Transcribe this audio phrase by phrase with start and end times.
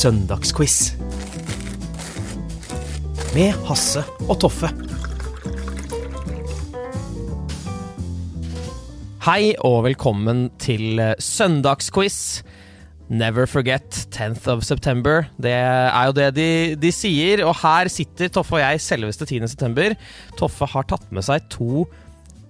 [0.00, 0.94] Søndagsquiz.
[3.34, 4.00] Med Hasse
[4.30, 4.70] og Toffe.
[9.26, 12.40] Hei og velkommen til eh, søndagsquiz.
[13.12, 15.28] Never forget 10th of September.
[15.36, 17.44] Det er jo det de, de sier.
[17.44, 19.42] Og her sitter Toffe og jeg selveste 10.
[19.52, 19.98] september.
[20.40, 21.84] Toffe har tatt med seg to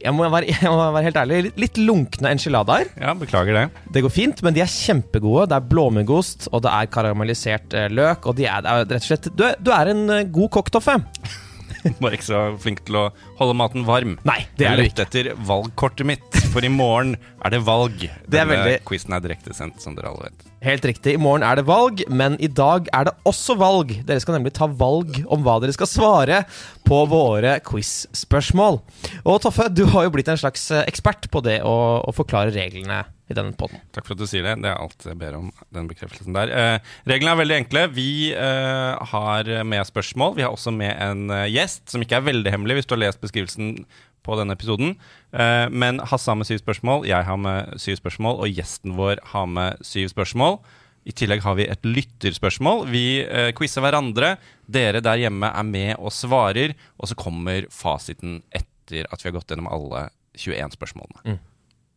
[0.03, 2.89] jeg må være, jeg må være helt ærlig, litt- lunkne enchiladaer.
[3.01, 3.65] Ja, beklager det.
[3.95, 5.49] Det går fint, men de er kjempegode.
[5.53, 8.27] Det er blåmuggost, og det er karamellisert eh, løk.
[8.31, 10.51] Og de er, det er rett og slett Du, er- du er en eh, god
[10.59, 10.99] kokk, Toffe.
[12.03, 13.07] Bare ikke så flink til å
[13.39, 14.19] holde maten varm.
[14.29, 17.97] Nei, det er du lette etter valgkortet mitt, for i morgen er det valg.
[18.03, 20.50] Det er Denne veldig- quizen er direktesendt, som dere alle vet.
[20.61, 21.15] Helt riktig.
[21.17, 23.95] I morgen er det valg, men i dag er det også valg.
[24.05, 26.43] Dere skal nemlig ta valg om hva dere skal svare
[26.85, 28.77] på våre quiz-spørsmål.
[29.25, 31.73] Og Toffe, du har jo blitt en slags eh, ekspert på det å,
[32.05, 33.81] å forklare reglene i denne poden.
[33.95, 34.59] Takk for at du sier det.
[34.61, 36.53] Det er alt jeg ber om, den bekreftelsen der.
[36.53, 37.87] Eh, reglene er veldig enkle.
[37.97, 40.37] Vi eh, har med spørsmål.
[40.37, 43.05] Vi har også med en eh, gjest, som ikke er veldig hemmelig hvis du har
[43.07, 43.79] lest beskrivelsen
[44.27, 44.95] på denne episoden.
[45.33, 49.23] Eh, men Hasse har med syv spørsmål, jeg har med syv spørsmål, og gjesten vår
[49.33, 50.61] har med syv spørsmål.
[51.09, 52.85] I tillegg har vi et lytterspørsmål.
[52.93, 54.35] Vi eh, quizer hverandre.
[54.71, 59.39] Dere der hjemme er med og svarer, og så kommer fasiten etter at vi har
[59.39, 61.39] gått gjennom alle 21 spørsmålene.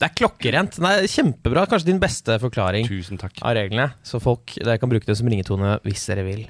[0.04, 0.76] Det er klokkerent.
[0.84, 1.62] Er kjempebra.
[1.72, 3.38] Kanskje din beste forklaring Tusen takk.
[3.40, 6.42] av reglene, så folk dere kan bruke det som ringetone hvis dere vil.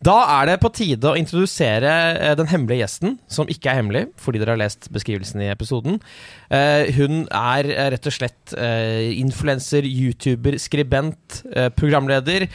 [0.00, 4.06] Da er det på tide å introdusere eh, den hemmelige gjesten, som ikke er hemmelig,
[4.16, 6.00] fordi dere har lest beskrivelsen i episoden.
[6.48, 11.42] Eh, hun er eh, rett og slett influenser, YouTuber, skribent,
[11.76, 12.46] programleder.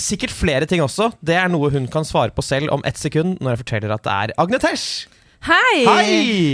[0.00, 1.10] Sikkert flere ting også.
[1.20, 4.06] Det er noe hun kan svare på selv om ett sekund, når jeg forteller at
[4.08, 5.04] det er Agnetesh.
[5.44, 5.84] Hei!
[5.84, 6.12] Hei!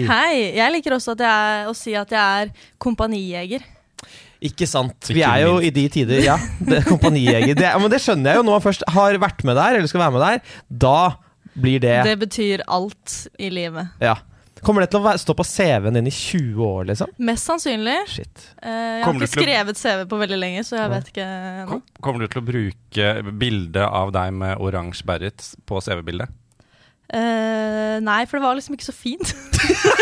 [0.08, 0.38] Hei!
[0.56, 2.48] Jeg liker også at jeg er, å si at jeg er
[2.82, 3.62] kompanijeger.
[4.42, 5.10] Ikke sant.
[5.12, 6.34] Vi er jo i de tider, ja.
[6.58, 7.54] Det er kompanijeger.
[7.54, 10.02] Det, men det skjønner jeg jo når man først har vært med der, eller skal
[10.02, 10.56] være med der.
[10.86, 10.96] Da
[11.54, 13.94] blir det, Det betyr alt i livet.
[14.02, 14.16] Ja.
[14.64, 17.14] Kommer det til å være, stå på CV-en din i 20 år, liksom?
[17.30, 17.96] Mest sannsynlig.
[18.10, 18.42] Shit.
[18.58, 21.80] Eh, jeg har ikke skrevet CV på veldig lenge, så jeg vet ikke ennå.
[22.02, 26.39] Kommer du til å bruke bilde av deg med oransje beret på CV-bildet?
[27.10, 29.32] Eh, nei, for det var liksom ikke så fint.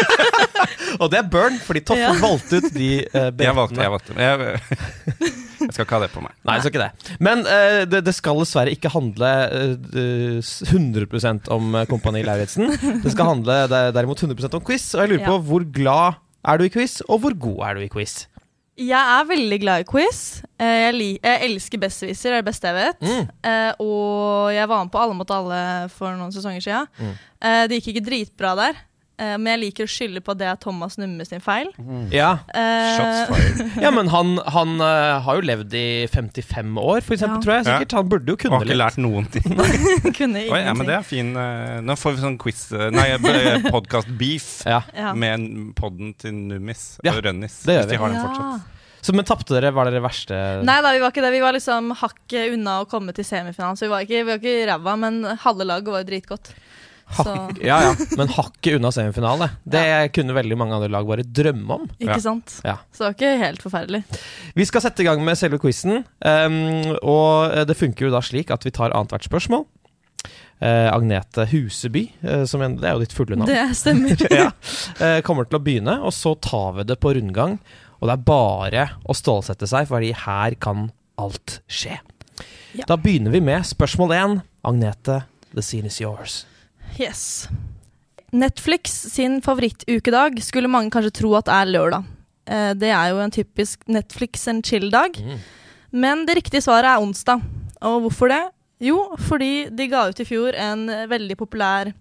[1.00, 2.12] Og det er burn, fordi Toffe Ja.
[2.20, 4.16] valgte ut de uh, Jeg valgte, jeg valgte.
[4.18, 4.60] Jeg,
[5.62, 6.34] jeg skal ikke ha det på meg.
[6.44, 7.16] Nei, det skal ikke det.
[7.24, 12.72] Men uh, det, det skal dessverre ikke handle uh, s- 100 om Kompani Lauritzen.
[13.04, 13.60] Det skal handle
[13.96, 15.30] derimot 100 om quiz, og jeg lurer Ja.
[15.32, 16.18] på hvor glad
[16.48, 18.20] er du i quiz, og hvor god er du i quiz?
[18.78, 20.18] Jeg er veldig glad i quiz.
[20.62, 23.00] Eh, jeg, jeg elsker Besserwisser, det er det beste jeg vet.
[23.02, 23.30] Mm.
[23.50, 26.92] Eh, og jeg var med på Alle mot alle for noen sesonger siden.
[26.98, 27.16] Mm.
[27.48, 28.78] Eh, det gikk ikke dritbra der,
[29.38, 31.72] men jeg liker å skylde på at det er Thomas Numme sin feil.
[32.14, 33.34] Ja, Uh,
[33.84, 37.42] ja men han, han uh, har jo levd i 55 år, for eksempel, Ja.
[37.44, 37.96] tror jeg sikkert.
[37.98, 38.68] Han burde jo kunne litt.
[38.68, 39.48] har ikke lært noen ting.
[40.18, 43.04] kunne Oi, ja, men det er fin Uh, Nå får vi sånn quiz eh, Nei,
[43.68, 44.80] podkast-beef Ja.
[45.14, 45.44] Med
[45.78, 47.60] podden til Nummis Ja, og Rønnis.
[47.66, 48.26] det gjør Hvis de har den Ja.
[48.26, 48.74] fortsatt.
[49.00, 49.70] Så, men tapte dere?
[49.74, 51.30] Var dere verste Nei da, vi var ikke det.
[51.36, 53.78] Vi var liksom hakket unna å komme til semifinalen.
[53.78, 56.50] Så vi var ikke, vi var ikke ræva, men halve laget var jo dritgodt.
[57.16, 59.48] Så Hakk, ja, ja, men hakket unna semifinale.
[59.64, 61.86] Det kunne veldig mange andre lag bare drømme om.
[61.98, 62.18] ikke Ja.
[62.20, 62.60] sant?
[62.64, 62.76] Ja.
[62.92, 64.02] Så det var ikke helt forferdelig.
[64.54, 66.58] Vi skal sette i gang med selve quizen, um,
[67.02, 69.64] og eh, det funker jo da slik at vi tar annethvert spørsmål.
[70.60, 74.18] Uh, Agnete Huseby, uh, som en, det er jo ditt fulle navn, Det stemmer.
[74.42, 74.48] ja,
[74.98, 77.58] uh, kommer til å begynne, og så tar vi det på rundgang.
[78.02, 81.96] Og det er bare å stålsette seg, fordi her kan alt skje.
[82.74, 82.84] Ja.
[82.90, 84.36] Da begynner vi med spørsmål én.
[84.66, 85.22] Agnete,
[85.54, 86.44] the scene is yours.
[86.96, 87.48] Yes.
[88.32, 92.08] Netflix sin favorittukedag skulle mange kanskje tro at er lørdag.
[92.48, 95.16] Eh, det er jo en typisk Netflix and chill-dag.
[95.16, 95.38] Mm.
[95.92, 97.44] Men det riktige svaret er onsdag.
[97.80, 98.42] Og hvorfor det?
[98.80, 101.92] Jo, fordi de ga ut i fjor en veldig populær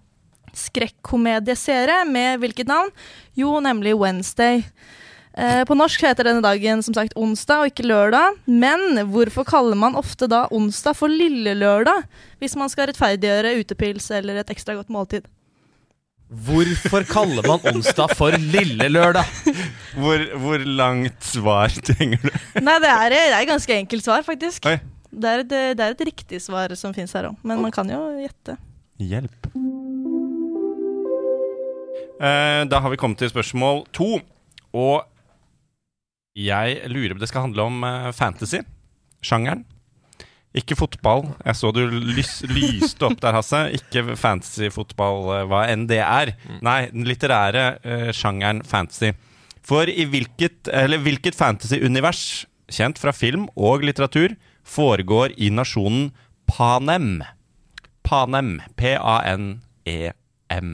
[0.57, 2.91] skrekkomedieserie med hvilket navn?
[3.37, 4.63] Jo, nemlig Wednesday.
[5.37, 8.39] Eh, på norsk heter denne dagen som sagt onsdag og ikke lørdag.
[8.49, 12.07] Men hvorfor kaller man ofte da onsdag for lille lørdag?
[12.41, 15.27] Hvis man skal rettferdiggjøre utepils eller et ekstra godt måltid.
[16.27, 19.29] Hvorfor kaller man onsdag for lille lørdag?
[19.97, 22.33] Hvor, hvor langt svar trenger du?
[22.67, 24.67] Nei, det er, det er et ganske enkelt svar, faktisk.
[24.69, 24.75] Oi.
[25.09, 27.89] Det er, et, det er et riktig svar som fins her òg, men man kan
[27.89, 28.57] jo gjette.
[29.01, 29.47] Hjelp.
[32.21, 34.19] Eh, da har vi kommet til spørsmål to.
[34.77, 35.07] Og
[36.37, 38.61] jeg lurer på Det skal handle om eh, fantasy.
[39.25, 39.65] Sjangeren.
[40.57, 41.25] Ikke fotball.
[41.45, 43.63] Jeg så du lys, lyste opp der, Hasse.
[43.77, 46.35] Ikke fantasyfotball, eh, hva enn det er.
[46.65, 49.13] Nei, den litterære uh, sjangeren fantasy.
[49.67, 54.37] For i hvilket, eller hvilket fantasy-univers, kjent fra film og litteratur,
[54.67, 56.11] foregår i nasjonen
[56.47, 57.23] Panem?
[58.07, 58.61] Panem.
[58.79, 60.71] P-a-n-e-m.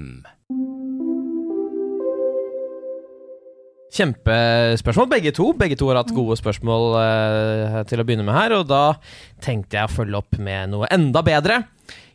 [3.94, 5.52] Kjempespørsmål, begge to.
[5.58, 8.96] Begge to har hatt gode spørsmål eh, til å begynne med her, og da
[9.44, 11.60] tenkte jeg å følge opp med noe enda bedre.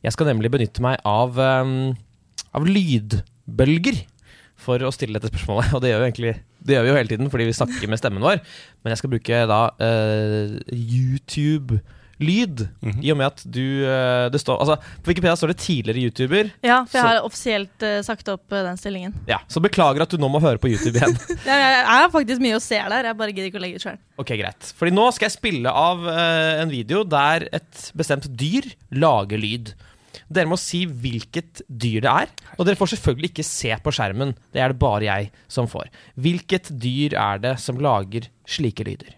[0.02, 1.70] Jeg skal nemlig benytte meg av, eh,
[2.58, 4.02] av lydbølger
[4.58, 5.70] for å stille dette spørsmålet.
[5.78, 6.34] Og det gjør, egentlig,
[6.66, 8.42] det gjør vi jo hele tiden fordi vi snakker med stemmen vår,
[8.82, 10.58] men jeg skal bruke da eh,
[12.19, 12.69] YouTube-lyd.
[12.82, 13.05] -hmm.
[13.05, 16.50] I og med at du eh, det står, altså, På Wikipedia står det tidligere YouTuber.
[16.62, 19.15] Ja, for jeg Så- har offisielt uh, sagt opp uh, den stillingen.
[19.26, 21.17] Ja, Så beklager at du nå må høre på YouTube igjen.
[21.47, 23.82] Jeg, jeg er faktisk mye å se der, jeg bare gidder ikke å legge ut
[23.82, 23.99] sjøl.
[24.19, 24.73] Ok, greit.
[24.76, 29.75] Fordi nå skal jeg spille av uh, en video der et bestemt dyr lager lyd.
[30.29, 32.29] Dere må si hvilket dyr det er,
[32.59, 34.35] og dere får selvfølgelig ikke se på skjermen.
[34.53, 35.88] Det er det bare jeg som får.
[36.17, 39.15] Hvilket dyr er det som lager slike lyder?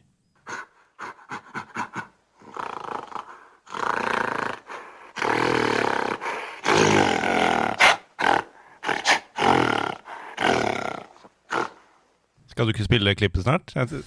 [12.60, 13.70] Skal du ikke spille klippet snart?
[13.72, 14.02] Jeg,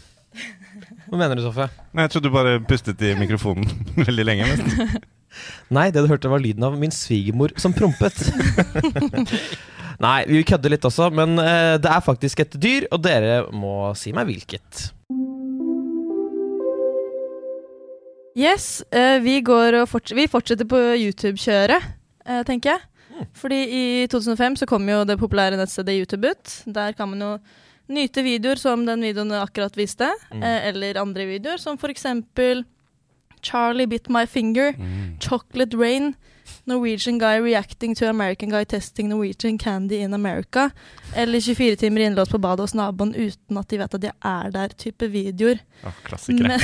[1.09, 1.65] Hva mener du, Sofie?
[1.89, 3.65] nei, jeg trodde du bare pustet i mikrofonen
[4.05, 4.45] veldig lenge.
[4.45, 4.99] nesten.
[5.73, 8.13] Nei, det du hørte var lyden av min svigermor som prompet.
[10.05, 13.73] Nei, vi kødder litt også, men eh, det er faktisk et dyr, og dere må
[13.97, 14.83] si meg hvilket.
[18.37, 21.89] Yes, eh, vi, går og forts vi fortsetter på YouTube-kjøret,
[22.29, 23.27] eh, tenker jeg.
[23.33, 23.83] Fordi i
[24.13, 26.57] 2005 så kom jo det populære nettstedet YouTube ut.
[26.69, 27.35] Der kan man jo
[27.89, 30.43] nyte videoer som den videoen jeg akkurat viste, Mm.
[30.43, 32.63] eh, eller andre videoer, som for eksempel
[33.43, 34.73] Charlie bit my finger,
[35.19, 36.15] Chocolate Rain,
[36.65, 40.69] Norwegian guy reacting to American guy testing Norwegian candy in America,
[41.15, 44.49] eller 24 timer innlåst på badet hos naboen uten at de vet at jeg er
[44.51, 45.59] der, type videoer.
[45.83, 46.57] Ja, klassikere.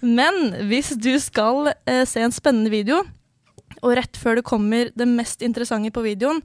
[0.00, 0.14] Men-.
[0.18, 3.02] Men hvis du skal eh, se en spennende video,
[3.82, 6.42] og rett før det kommer det mest interessante på videoen,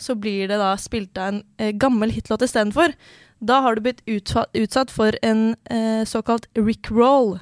[0.00, 2.94] så blir det da spilt av en eh, gammel hitlåt istedenfor.
[3.40, 7.38] Da har du blitt utsatt for en eh, såkalt rickroll.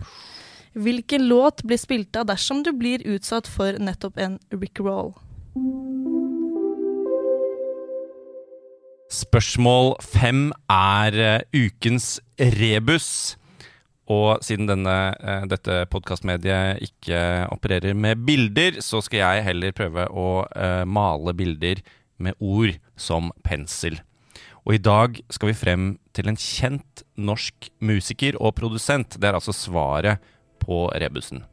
[0.79, 5.15] Hvilken låt blir spilt av dersom du blir utsatt for nettopp en rickroll?
[9.09, 13.37] Spørsmål fem er uh, ukens rebus.
[14.09, 20.07] Og siden denne, uh, dette podkastmediet ikke opererer med bilder, så skal jeg heller prøve
[20.13, 21.81] å uh, male bilder
[22.19, 23.99] med ord som pensel.
[24.67, 29.17] Og i dag skal vi frem til en kjent norsk musiker og produsent.
[29.17, 30.21] Det er altså svaret
[30.61, 31.45] på rebusen.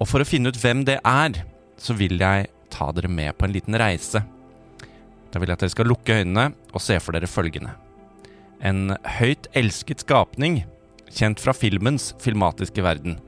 [0.00, 1.42] Og for å finne ut hvem det er,
[1.78, 4.24] så vil jeg ta dere med på en liten reise.
[5.30, 7.76] Da vil jeg at dere skal lukke øynene og se for dere følgende.
[8.60, 10.64] En høyt elsket skapning,
[11.14, 13.18] kjent fra filmens filmatiske verden,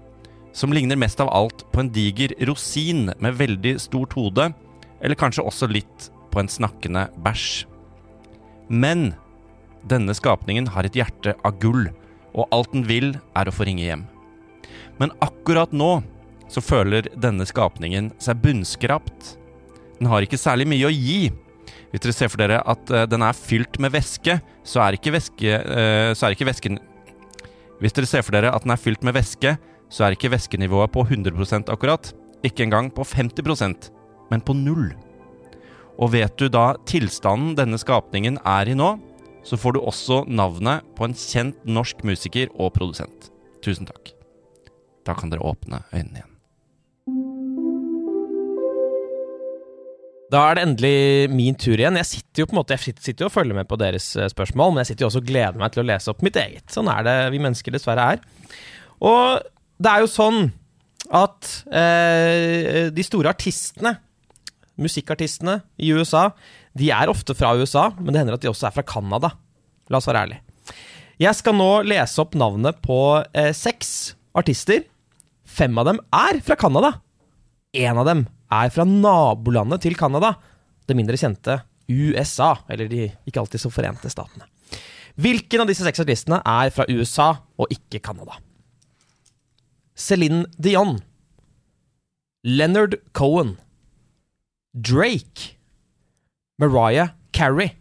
[0.52, 4.50] som ligner mest av alt på en diger rosin med veldig stort hode,
[5.02, 7.66] eller kanskje også litt på en snakkende bæsj.
[8.72, 9.12] Men
[9.88, 11.90] denne skapningen har et hjerte av gull,
[12.32, 14.06] og alt den vil, er å få ringe hjem.
[15.00, 16.00] Men akkurat nå
[16.52, 19.34] så føler denne skapningen seg bunnskrapt.
[19.98, 21.32] Den har ikke særlig mye å gi.
[21.92, 25.12] Hvis dere ser for dere at eh, den er fylt med væske, så er ikke,
[25.16, 26.80] væske, eh, så er ikke væsken
[27.82, 29.56] Hvis dere ser for dere at den er fylt med væske,
[29.92, 32.12] så er ikke væskenivået på 100% akkurat.
[32.46, 33.90] Ikke engang på 50%
[34.32, 34.92] men på null.
[36.02, 38.96] Og vet du da tilstanden denne skapningen er i nå,
[39.46, 43.30] så får du også navnet på en kjent norsk musiker og produsent.
[43.62, 44.10] Tusen takk.
[45.06, 46.28] Da kan dere åpne øynene igjen.
[50.32, 51.98] Da er det endelig min tur igjen.
[52.00, 54.30] Jeg sitter jo på en måte, jeg sitter- jo og følger med på deres eh,
[54.32, 56.64] spørsmål, men jeg sitter jo også og gleder meg til å lese opp mitt eget.
[56.72, 58.22] Sånn er det vi mennesker dessverre er.
[59.02, 59.42] Og
[59.82, 60.40] det er jo sånn
[61.12, 63.98] at eh, de store artistene,
[64.84, 66.30] musikkartistene i USA,
[66.78, 69.32] de er ofte fra USA, men det hender at de også er fra Canada.
[69.90, 70.42] La oss være ærlige.
[71.22, 72.98] Jeg skal nå lese opp navnet på
[73.36, 74.86] eh, seks artister.
[75.44, 76.94] Fem av dem er fra Canada.
[77.76, 80.34] En av dem er fra nabolandet til Canada.
[80.88, 81.60] Det mindre kjente
[81.92, 82.54] USA.
[82.72, 84.48] Eller de ikke alltid så forente statene.
[85.20, 88.38] Hvilken av disse seks artistene er fra USA og ikke Canada?
[89.92, 90.96] Céline Dion.
[92.42, 93.58] Leonard Cohen.
[94.74, 95.58] Drake.
[96.58, 97.76] Mariah Carey.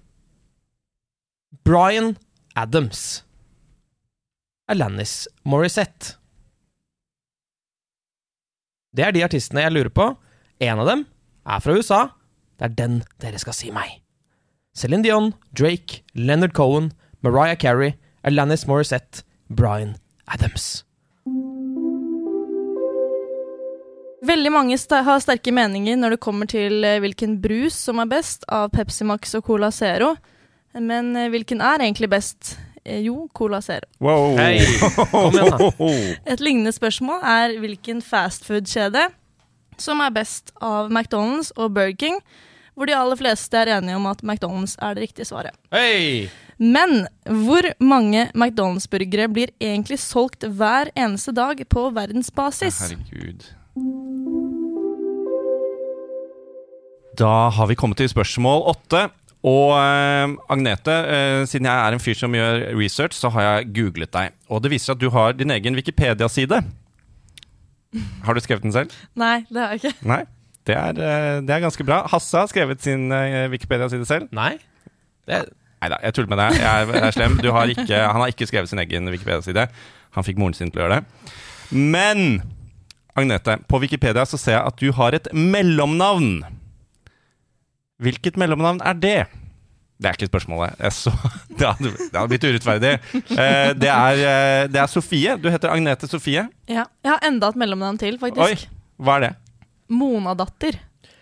[1.63, 2.17] Bryan
[2.55, 3.24] Adams.
[4.67, 6.17] Alanis Morissette.
[8.95, 10.10] Det er de artistene jeg lurer på.
[10.60, 11.05] En av dem
[11.48, 12.01] er fra USA.
[12.60, 14.01] Det er den dere skal si meg.
[14.75, 16.91] Céline Dion, Drake, Leonard Cohen,
[17.24, 19.95] Mariah Carey, Alanis Morissette, Bryan
[20.27, 20.83] Adams.
[24.21, 28.09] Veldig mange st har sterke meninger når det kommer til eh, hvilken brus som er
[28.11, 30.11] best av Pepsi Max og Cola Zero.
[30.77, 32.51] Men eh, hvilken er egentlig best?
[32.85, 33.87] Eh, Jo, Cola Zero.
[33.99, 34.37] Wow.
[34.37, 34.61] Hey.
[35.09, 35.71] kom igjen da.
[36.35, 39.07] Et lignende spørsmål er hvilken fastfood-kjede
[39.81, 42.19] som er best av McDonald's og Burger King,
[42.77, 45.57] hvor de aller fleste er enige om at McDonald's er det riktige svaret.
[45.73, 46.29] Hei!
[46.61, 52.83] Men hvor mange McDonald's-burgere blir egentlig solgt hver eneste dag på verdensbasis?
[52.85, 53.49] Herregud.
[57.21, 59.05] Da har vi kommet til spørsmål åtte.
[59.47, 63.71] Og eh, Agnete, eh, siden jeg er en fyr som gjør research, så har jeg
[63.77, 64.35] googlet deg.
[64.51, 66.61] Og det viser at du har din egen Wikipedia-side.
[68.27, 68.93] Har du skrevet den selv?
[69.15, 69.95] Nei, det har jeg ikke.
[70.13, 70.21] Nei.
[70.67, 72.03] Det er, eh, det er ganske bra.
[72.11, 74.29] Hasse har skrevet sin eh, Wikipedia-side selv.
[74.35, 74.53] Nei?
[75.25, 75.45] Det,
[75.81, 76.59] Nei da, jeg tuller med deg.
[76.61, 77.39] Jeg er, jeg er slem.
[77.41, 79.65] Du har ikke, han har ikke skrevet sin egen Wikipedia-side.
[80.13, 81.31] Han fikk moren sin til å gjøre det.
[81.73, 82.43] Men
[83.18, 86.41] Agnete, på Wikipedia så ser jeg at du har et mellomnavn.
[88.01, 89.20] Hvilket mellomnavn er det?
[90.01, 90.80] Det er ikke spørsmålet.
[90.96, 91.12] Så,
[91.58, 92.94] det, hadde, det hadde blitt urettferdig.
[93.13, 95.36] Eh, det, er, eh, det er Sofie.
[95.38, 96.48] Du heter Agnete Sofie.
[96.72, 96.88] Ja.
[97.03, 98.65] Jeg har enda et mellomnavn til, faktisk.
[98.65, 99.34] Oi, hva er det?
[99.91, 100.80] Monadatter.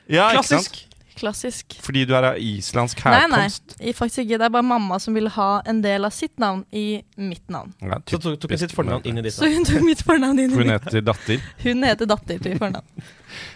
[0.09, 0.85] Ja, klassisk.
[1.19, 1.75] Klassisk.
[1.83, 3.39] Fordi du er av islandsk Nei, nei.
[3.43, 3.75] herkomst.
[3.83, 4.37] i- Faktisk ikke.
[4.39, 7.73] Det er bare mamma som vil ha en del av sitt navn i mitt navn.
[7.83, 10.39] Ja, Så tok, tok hun sitt fornavn inn i ditt Så hun tok mitt fornavn
[10.39, 10.51] inn.
[10.51, 11.41] i Hun heter datter.
[11.63, 12.85] Hun heter datter til fornavn.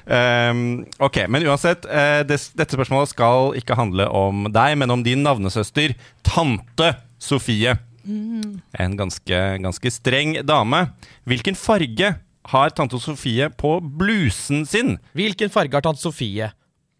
[0.07, 5.03] um, ok, men uansett, Uh, det, dette spørsmålet skal ikke handle om deg, men om
[5.03, 7.77] din navnesøster, tante Sofie.
[8.05, 10.89] En ganske, ganske streng dame.
[11.25, 12.09] Hvilken farge
[12.51, 14.97] har tante Sofie på blusen sin?
[15.15, 16.51] Hvilken farge har tante Sofie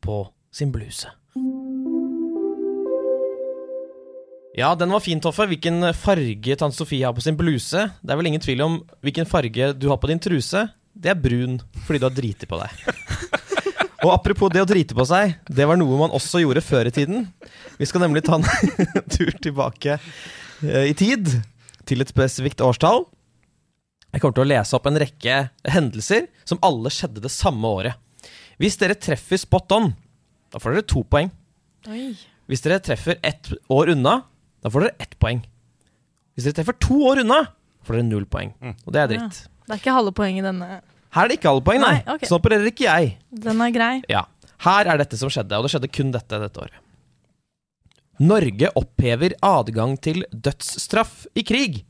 [0.04, 0.22] på
[0.54, 1.10] sin bluse?
[4.54, 5.48] Ja, den var fin, Toffe.
[5.50, 7.88] Hvilken farge tante Sofie har på sin bluse?
[8.02, 10.68] Det er vel ingen tvil om hvilken farge du har på din truse.
[10.94, 11.58] Det er brun,
[11.88, 12.84] fordi du har driti på deg.
[14.04, 16.94] Og apropos det å drite på seg, det var noe man også gjorde før i
[16.94, 17.26] tiden.
[17.80, 18.46] Vi skal nemlig ta en
[19.16, 21.32] tur tilbake eh, i tid,
[21.88, 23.06] til et spesifikt årstall.
[24.14, 25.38] Jeg kommer til å lese opp en rekke
[25.72, 27.98] hendelser som alle skjedde det samme året.
[28.62, 29.94] Hvis dere treffer spot on,
[30.54, 31.32] da får dere to poeng.
[31.90, 32.14] Oi.
[32.52, 34.20] Hvis dere treffer ett år unna,
[34.64, 35.42] da får dere ett poeng.
[36.36, 37.40] Hvis dere treffer to år unna,
[37.84, 38.54] får dere null poeng.
[38.86, 39.42] Og det er dritt.
[39.64, 40.70] Det er ikke halve poeng i denne.
[41.14, 41.96] Her er det ikke halve poeng, nei.
[42.00, 42.30] Nei, okay.
[42.30, 43.14] Sånn opererer ikke jeg.
[43.44, 43.94] Den er grei.
[44.12, 44.26] Ja.
[44.64, 46.80] Her er dette som skjedde, og det skjedde kun dette dette året.
[48.24, 51.82] Norge opphever adgang til dødsstraff i krig.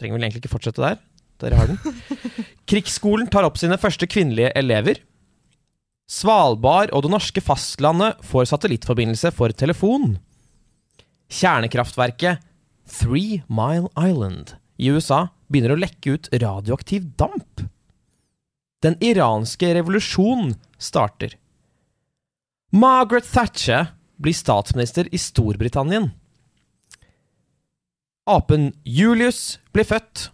[0.00, 0.98] Trenger vel egentlig ikke fortsette der.
[1.40, 2.00] Dere har den.
[2.70, 5.02] Krigsskolen tar opp sine første kvinnelige elever.
[6.06, 10.16] Svalbard og det norske fastlandet får satellittforbindelse for telefon.
[11.26, 12.44] Kjernekraftverket
[12.86, 17.64] Three Mile Island i USA begynner å lekke ut radioaktiv damp.
[18.84, 21.34] Den iranske revolusjonen starter.
[22.70, 23.90] Margaret Thatcher
[24.22, 26.06] blir statsminister i Storbritannia.
[28.26, 30.30] Apen Julius blir født.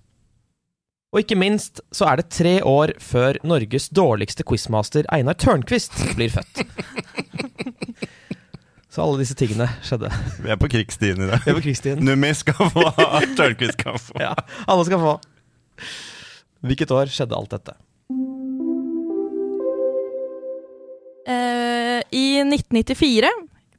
[1.13, 6.33] Og ikke minst så er det tre år før Norges dårligste quizmaster Einar Tørnquist blir
[6.33, 6.63] født.
[8.93, 10.09] Så alle disse tingene skjedde.
[10.41, 11.45] Vi er på krigsstien i dag.
[11.45, 12.05] Vi er på krigstiden.
[12.05, 12.87] Nummi skal få,
[13.39, 14.17] Tørnquist skal få.
[14.25, 14.33] Ja,
[14.65, 15.15] alle skal få.
[16.65, 17.77] Hvilket år skjedde alt dette?
[21.29, 23.29] Uh, I 1994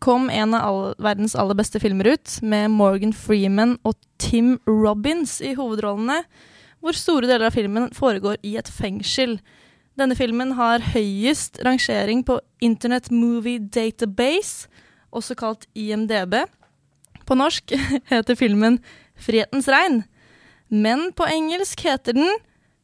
[0.03, 5.39] kom en av all, verdens aller beste filmer ut, med Morgan Freeman og Tim Robbins
[5.41, 6.21] i hovedrollene,
[6.83, 9.37] hvor store deler av filmen foregår i et fengsel.
[9.99, 14.67] Denne filmen har høyest rangering på Internet Movie Database,
[15.13, 16.41] også kalt IMDb.
[17.23, 17.71] På norsk
[18.11, 18.81] heter filmen
[19.15, 20.01] Frihetens regn,
[20.67, 22.35] men på engelsk heter den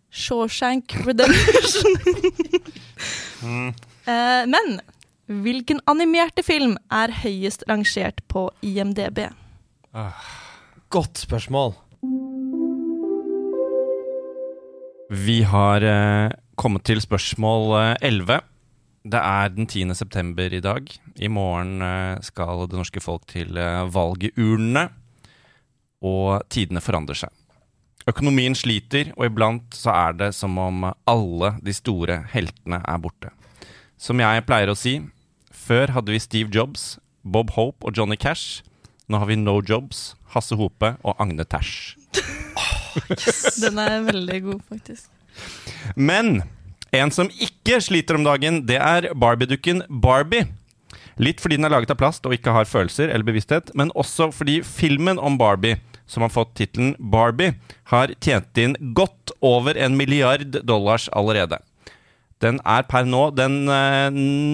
[0.10, 2.00] Shawshank Redemption.
[4.10, 4.80] Eh, men
[5.44, 9.22] hvilken animerte film er høyest rangert på IMDb?
[10.90, 11.76] Godt spørsmål.
[15.10, 18.44] Vi har eh, kommet til spørsmål eh, 11.
[19.10, 19.96] Det er den 10.
[19.98, 20.86] september i dag.
[21.18, 24.84] I morgen eh, skal det norske folk til eh, valgurnene.
[26.06, 27.34] Og tidene forandrer seg.
[28.06, 33.34] Økonomien sliter, og iblant så er det som om alle de store heltene er borte.
[33.98, 35.00] Som jeg pleier å si,
[35.50, 38.62] før hadde vi Steve Jobs, Bob Hope og Johnny Cash.
[39.10, 41.50] Nå har vi No Jobs, Hasse Hope og Agne
[43.08, 43.60] Tash.
[43.64, 45.10] Den er veldig god, faktisk.
[45.96, 46.42] Men
[46.96, 50.48] en som ikke sliter om dagen, det er Barbie-dukken Barbie.
[51.20, 54.30] Litt fordi den er laget av plast og ikke har følelser eller bevissthet, men også
[54.36, 57.58] fordi filmen om Barbie, som har fått tittelen Barbie,
[57.92, 61.60] har tjent inn godt over en milliard dollars allerede.
[62.40, 64.08] Den er per nå den eh,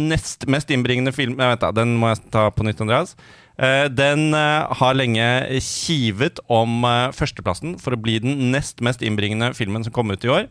[0.09, 3.13] nest mest innbringende film Vent, da, Den må jeg ta på nytt, Andreas.
[3.55, 5.25] Eh, den eh, har lenge
[5.63, 10.27] kivet om eh, førsteplassen for å bli den nest mest innbringende filmen som kom ut
[10.27, 10.49] i år.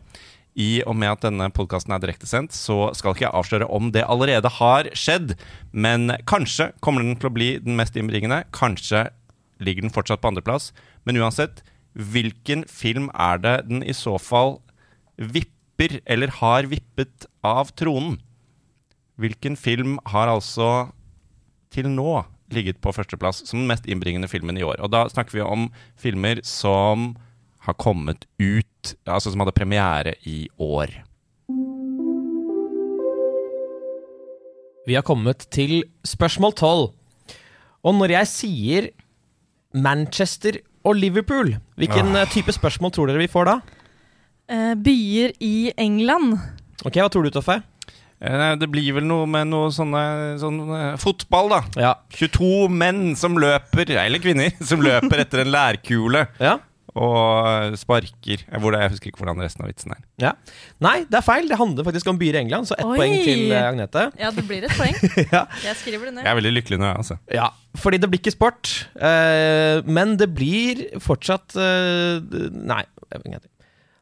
[0.55, 4.05] I og med at denne podkasten er direktesendt, så skal ikke jeg avsløre om det
[4.07, 5.35] allerede har skjedd.
[5.75, 8.45] Men kanskje kommer den til å bli den mest innbringende.
[8.55, 9.09] Kanskje
[9.59, 10.71] ligger den fortsatt på andreplass.
[11.05, 11.59] Men uansett,
[11.93, 14.57] hvilken film er det den i så fall
[15.19, 18.15] vipper, eller har vippet, av tronen?
[19.21, 20.87] Hvilken film har altså
[21.75, 24.81] til nå ligget på førsteplass som den mest innbringende filmen i år?
[24.83, 27.13] Og da snakker vi om filmer som
[27.65, 30.93] har kommet ut, altså som hadde premiere i år.
[34.85, 36.83] Vi har kommet til spørsmål 12.
[37.85, 38.89] Og når jeg sier
[39.73, 43.55] Manchester og Liverpool, hvilken eh, type spørsmål tror dere vi får da?
[44.45, 46.37] Uh, byer i England.
[46.85, 47.57] Ok, Hva tror du, Toffe?
[48.21, 50.03] Eh, Det blir vel noe med noe sånne,
[50.41, 51.59] sånn eh, fotball, da.
[51.79, 51.93] Ja.
[52.15, 56.55] 22 menn som løper, eller kvinner, som løper etter en lærkule ja.
[56.95, 58.45] og sparker.
[58.47, 59.99] Jeg, hvor det, jeg husker ikke hvordan resten av vitsen er.
[60.23, 60.31] ja.
[60.83, 61.47] Nei, det er feil.
[61.51, 62.95] Det handler faktisk om byer i England, så ett Oi.
[62.99, 64.05] poeng til eh, Agnete.
[64.23, 64.95] Ja, det blir et poeng.
[65.35, 65.43] ja.
[65.65, 66.23] Jeg skriver det ned.
[66.23, 67.17] Jeg er veldig lykkelig nå, jeg, altså.
[67.35, 67.49] ja,
[67.83, 68.71] fordi det blir ikke sport.
[68.95, 72.23] eh, men det blir fortsatt eh,
[72.55, 72.85] Nei.
[73.11, 73.51] jeg vet ikke.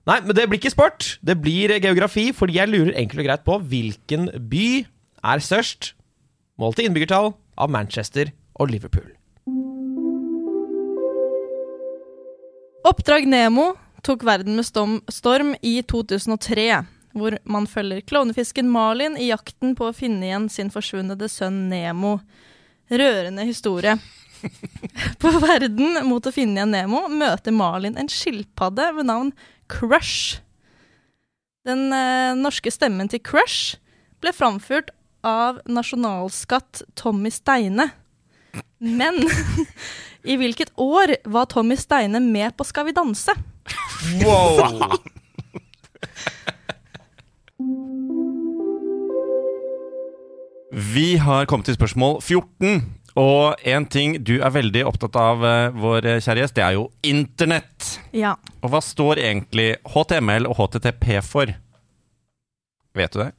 [0.03, 1.13] Nei, men det blir ikke sport.
[1.23, 4.67] Det blir geografi, fordi jeg lurer enkelt og greit på hvilken by
[5.23, 5.93] er størst,
[6.59, 9.07] målt i innbyggertall, av Manchester og Liverpool.
[12.83, 13.69] Oppdrag Nemo
[14.03, 16.65] tok verden med storm i 2003,
[17.15, 22.17] hvor man følger klovnefisken Malin i jakten på å finne igjen sin forsvunne sønn Nemo.
[22.91, 23.95] Rørende historie.
[25.23, 29.31] På verden mot å finne igjen Nemo møter Malin en skilpadde ved navn
[29.73, 30.41] Crush.
[31.65, 33.79] Den eh, norske stemmen til Crush
[34.23, 34.91] ble framført
[35.23, 37.89] av nasjonalskatt Tommy Steine.
[38.83, 39.17] Men
[40.31, 43.33] i hvilket år var Tommy Steine med på Skal vi danse?
[44.21, 44.99] Wow!
[50.93, 52.83] Vi har kommet til spørsmål 14.
[53.19, 56.87] Og en ting du er veldig opptatt av, eh, vår kjære gjest, det er jo
[57.05, 57.91] internett.
[58.15, 58.35] Ja.
[58.63, 61.53] Og hva står egentlig HTML og HTTP for?
[62.97, 63.31] Vet du det?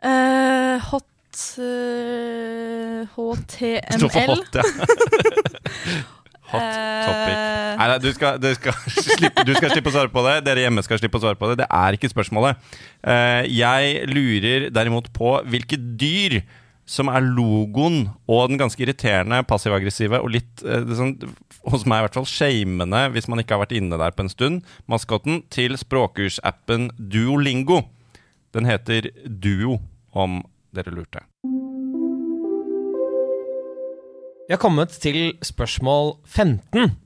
[0.00, 3.98] Uh, hot uh, HTML.
[4.00, 4.64] står for hot, ja.
[6.50, 6.70] hot
[7.06, 7.34] topic.
[7.34, 10.34] Eh, Nei, nei du, skal, du, skal slippe, du skal slippe å svare på det.
[10.48, 11.60] Dere hjemme skal slippe å svare på det.
[11.62, 12.58] Det er ikke spørsmålet.
[13.06, 16.40] Eh, jeg lurer derimot på hvilke dyr
[16.90, 21.14] som er logoen og den ganske irriterende passiv-aggressive og litt eh, sånn,
[21.70, 24.32] hos meg i hvert fall shamende, hvis man ikke har vært inne der på en
[24.32, 27.84] stund, maskotten til språkkursappen Duolingo.
[28.50, 29.78] Den heter Duo,
[30.10, 30.40] om
[30.74, 31.22] dere lurte.
[34.48, 36.96] Vi har kommet til spørsmål 15.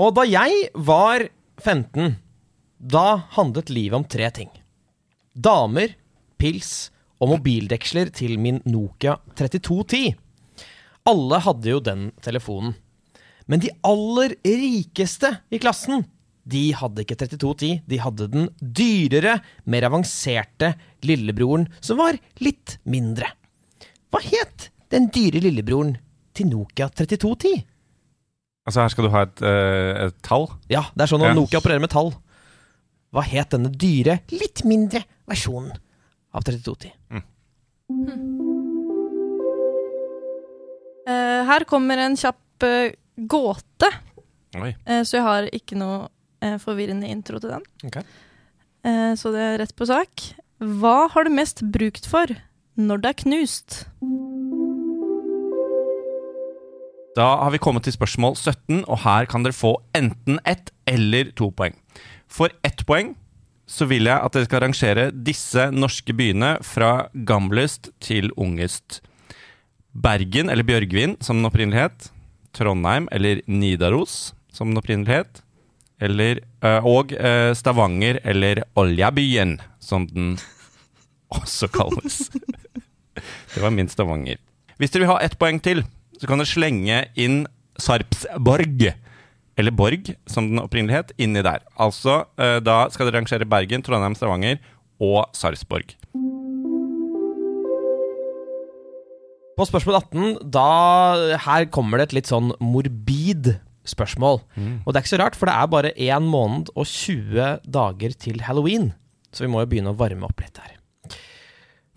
[0.00, 1.26] Og da jeg var
[1.60, 2.14] 15,
[2.80, 4.48] da handlet livet om tre ting.
[5.36, 5.92] Damer,
[6.40, 10.14] pils og mobildeksler til min Nokia 3210.
[11.08, 12.76] Alle hadde jo den telefonen.
[13.48, 16.04] Men de aller rikeste i klassen,
[16.48, 17.80] de hadde ikke 3210.
[17.88, 23.30] De hadde den dyrere, mer avanserte lillebroren, som var litt mindre.
[24.12, 25.96] Hva het den dyre lillebroren
[26.36, 27.64] til Nokia 3210?
[28.68, 30.48] Altså Her skal du ha et, uh, et tall.
[30.68, 32.12] Ja, det er sånn at Nokia opererer med tall.
[33.16, 35.72] Hva het denne dyre, litt mindre versjonen
[36.38, 36.94] av 3210?
[41.08, 43.90] eh, her kommer en kjapp uh, gåte,
[44.58, 44.72] Oi.
[44.88, 46.06] Uh, så jeg har ikke noe
[46.62, 47.64] forvirrende intro til den.
[47.88, 48.04] Okay.
[48.86, 50.28] Eh, så det er rett på sak.
[50.58, 52.30] Hva har du mest brukt for
[52.78, 53.78] når det er knust?
[57.18, 61.32] Da har vi kommet til spørsmål 17, og her kan dere få enten ett eller
[61.38, 61.74] to poeng.
[62.30, 63.16] For ett poeng
[63.68, 69.02] så vil jeg at dere skal rangere disse norske byene fra gamlest til ungest.
[69.92, 72.08] Bergen, eller Bjørgvin, som den opprinnelig het.
[72.56, 75.42] Trondheim, eller Nidaros, som den opprinnelig het.
[76.00, 80.38] Eller, øh, og øh, Stavanger, eller Oljabyen, som den
[81.40, 82.30] også kalles.
[83.54, 84.38] det var min Stavanger.
[84.78, 85.82] Hvis dere vil ha ett poeng til,
[86.18, 87.42] så kan dere slenge inn
[87.78, 88.94] Sarpsborg,
[89.58, 91.64] eller Borg, som den opprinnelig het, inni der.
[91.82, 94.60] Altså, øh, da skal dere rangere Bergen, Trondheim, Stavanger
[95.02, 95.96] og Sarpsborg.
[99.58, 100.68] På spørsmål 18, da
[101.42, 103.56] Her kommer det et litt sånn morbid
[103.88, 104.38] spørsmål.
[104.86, 108.14] Og det er ikke så rart, for det er bare 1 måned og 20 dager
[108.20, 108.92] til halloween.
[109.34, 110.76] Så vi må jo begynne å varme opp litt her.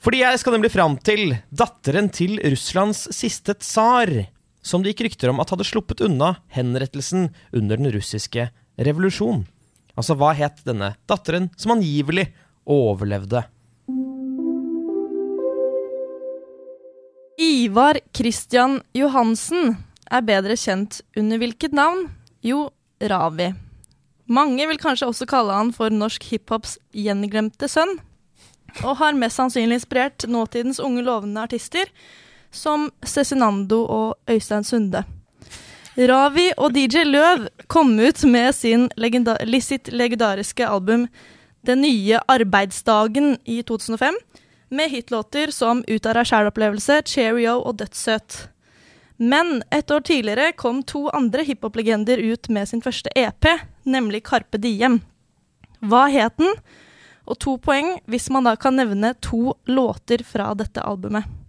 [0.02, 4.10] Fordi jeg skal nemlig fram til datteren til Russlands siste tsar,
[4.62, 9.43] som det gikk rykter om at hadde sluppet unna henrettelsen under den russiske revolusjon.
[9.97, 12.30] Altså, hva het denne datteren som angivelig
[12.69, 13.43] overlevde?
[17.41, 19.76] Ivar Christian Johansen
[20.12, 22.06] er bedre kjent under hvilket navn?
[22.45, 22.69] Jo,
[23.02, 23.52] Ravi.
[24.32, 27.97] Mange vil kanskje også kalle han for norsk hiphops gjenglemte sønn,
[28.86, 31.89] og har mest sannsynlig inspirert nåtidens unge lovende artister
[32.52, 35.04] som Cezinando og Øystein Sunde.
[35.98, 38.56] Ravi og DJ Løv kom ut med
[38.98, 41.08] legenda sitt legendariske album
[41.66, 44.16] Den nye arbeidsdagen i 2005,
[44.70, 48.48] med hitlåter som Ut av deg sjæl-opplevelse, Cheerio og Dødssøt.
[49.22, 53.46] Men et år tidligere kom to andre hiphop-legender ut med sin første EP,
[53.84, 55.02] nemlig Carpe Diem.
[55.86, 56.56] Hva het den?
[57.30, 61.41] Og to poeng hvis man da kan nevne to låter fra dette albumet.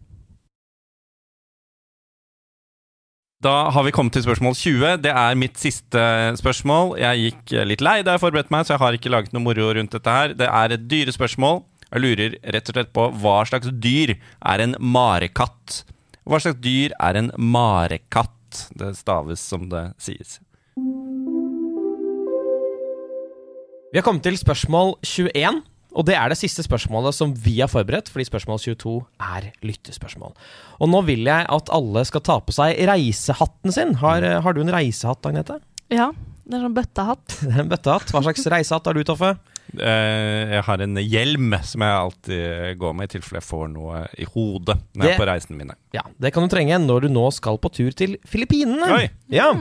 [3.42, 5.00] Da har vi kommet til spørsmål 20.
[5.02, 6.02] Det er mitt siste
[6.38, 6.92] spørsmål.
[7.00, 9.72] Jeg gikk litt lei da jeg forberedte meg, så jeg har ikke laget noe moro
[9.74, 10.34] rundt dette her.
[10.38, 11.58] Det er et dyrespørsmål.
[11.88, 15.82] Jeg lurer rett og slett på hva slags dyr er en marekatt?
[16.22, 18.62] Hva slags dyr er en marekatt?
[18.78, 20.38] Det staves som det sies.
[23.90, 27.68] Vi har kommet til spørsmål 21, og det er det siste spørsmålet som vi har
[27.72, 30.32] forberedt, fordi spørsmål 22 er lyttespørsmål.
[30.80, 33.94] Og nå vil jeg at alle skal ta på seg reisehatten sin.
[34.02, 35.60] Har, har du en reisehatt, Agnete?
[35.92, 36.10] Ja,
[36.48, 37.38] det er sånn bøttehatt.
[37.42, 38.12] Det er en bøttehatt.
[38.14, 39.34] Hva slags reisehatt har du, Toffe?
[39.72, 44.02] Eh, Jeg har en hjelm som jeg alltid går med i tilfelle jeg får noe
[44.20, 45.76] i hodet når jeg er på reisene mine.
[45.96, 48.88] Ja, Det kan du trenge når du nå skal på tur til Filippinene.
[48.96, 49.06] Oi.
[49.32, 49.52] Ja.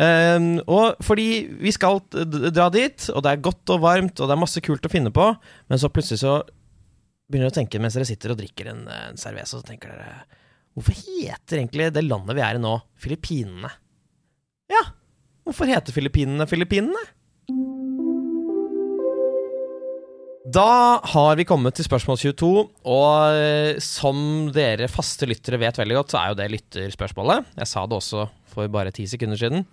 [0.00, 4.34] Ehm, og fordi vi skal dra dit, og det er godt og varmt, og det
[4.34, 5.28] er masse kult å finne på,
[5.70, 6.40] men så plutselig så
[7.30, 9.94] begynner dere å tenke mens dere sitter og drikker en, eh, en cerveza, så tenker
[9.94, 10.40] dere
[10.74, 13.68] Hvorfor heter egentlig det landet vi er i nå, Filippinene?
[14.66, 14.80] Ja,
[15.46, 16.98] hvorfor heter Filippinene Filippinene?
[20.44, 22.48] Da har vi kommet til spørsmål 22,
[22.90, 27.54] og eh, som dere faste lyttere vet veldig godt, så er jo det lytterspørsmålet.
[27.62, 29.66] Jeg sa det også for bare ti sekunder siden.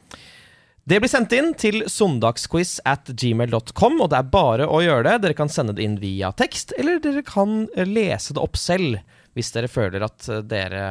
[0.84, 5.18] Det blir sendt inn til søndagsquiz at gmail.com, og det er bare å gjøre det.
[5.28, 8.98] Dere kan sende det inn via tekst, eller dere kan lese det opp selv
[9.38, 10.82] hvis dere føler at eh, dere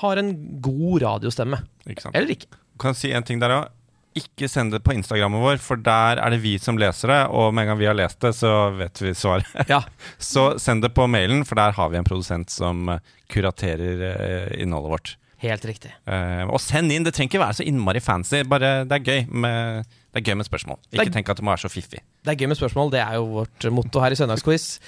[0.00, 0.32] har en
[0.64, 1.58] god radiostemme.
[1.90, 2.12] Ikke?
[2.14, 2.50] Eller ikke.
[2.80, 3.78] Kan jeg si en ting der òg?
[4.16, 7.20] Ikke send det på Instagrammet vår, for der er det vi som leser det.
[7.32, 9.48] Og med en gang vi har lest det, så vet vi svaret.
[9.72, 9.80] Ja,
[10.20, 12.92] Så send det på mailen, for der har vi en produsent som
[13.32, 15.14] kuraterer eh, innholdet vårt.
[15.42, 15.90] Helt riktig.
[16.06, 17.04] Uh, og send inn.
[17.06, 18.40] Det trenger ikke være så innmari fancy.
[18.48, 20.78] Bare det er gøy med, det er gøy med spørsmål.
[20.92, 22.00] Ikke er- tenk at det må være så fiffig.
[22.22, 22.92] Det er gøy med spørsmål.
[22.94, 24.78] Det er jo vårt motto her i Søndagsquiz.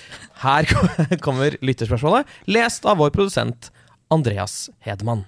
[0.45, 0.69] Her
[1.27, 3.71] kommer lytterspørsmålet, lest av vår produsent
[4.15, 5.25] Andreas Hedman.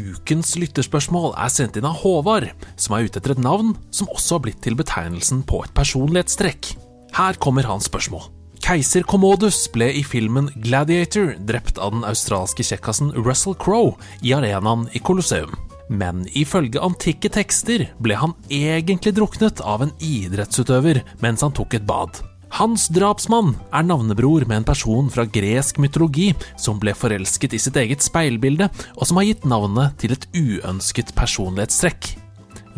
[0.00, 2.48] Ukens lytterspørsmål er sendt inn av Håvard,
[2.80, 6.70] som er ute etter et navn som også har blitt til betegnelsen på et personlighetstrekk.
[7.16, 8.28] Her kommer hans spørsmål.
[8.60, 14.84] Keiser Commodus ble i filmen Gladiator drept av den australske kjekkasen Russell Crowe i arenaen
[14.92, 15.54] i Colosseum.
[15.90, 21.88] Men ifølge antikke tekster ble han egentlig druknet av en idrettsutøver mens han tok et
[21.88, 22.20] bad.
[22.60, 27.78] Hans drapsmann er navnebror med en person fra gresk mytologi som ble forelsket i sitt
[27.80, 28.68] eget speilbilde,
[28.98, 32.12] og som har gitt navnet til et uønsket personlighetstrekk.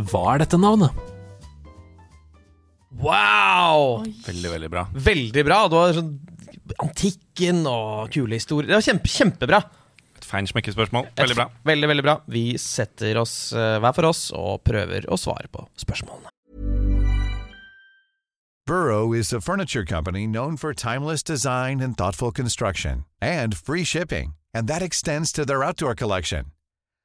[0.08, 1.11] Hva er dette navnet?
[3.02, 4.04] Wow!
[4.26, 4.86] Veldig, veldig bra.
[4.94, 5.62] Veldig bra.
[5.68, 6.12] Du har sånn
[6.82, 8.70] antikken og kule historier.
[8.70, 9.62] Det var kjempe, kjempebra.
[10.20, 11.08] Et feinschmecker-spørsmål.
[11.18, 11.48] Veldig bra.
[11.66, 12.14] Veldig, veldig bra.
[12.30, 16.30] Vi setter oss eh, hver for oss og prøver å svare på spørsmålene.
[18.64, 24.34] Burrow is a furniture company known for timeless design and thoughtful construction and free shipping,
[24.54, 26.52] and that extends to their outdoor collection.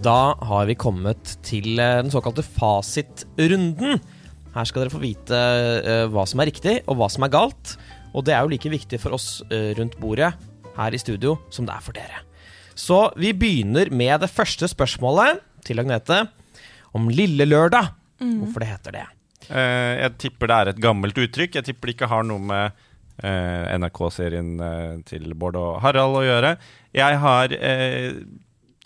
[0.00, 4.00] Da har vi kommet til eh, den såkalte fasitrunden.
[4.54, 7.74] Her skal dere få vite eh, hva som er riktig, og hva som er galt.
[8.16, 10.32] Og det er jo like viktig for oss eh, rundt bordet
[10.78, 12.24] her i studio som det er for dere.
[12.72, 16.22] Så vi begynner med det første spørsmålet til Agnete
[16.96, 17.92] om Lille Lørdag.
[18.20, 19.06] Hvorfor det heter det.
[19.52, 21.60] Eh, jeg tipper det er et gammelt uttrykk.
[21.60, 22.84] Jeg tipper det ikke har noe med
[23.20, 24.54] eh, NRK-serien
[25.04, 26.56] til Bård og Harald å gjøre.
[26.96, 28.16] Jeg har eh,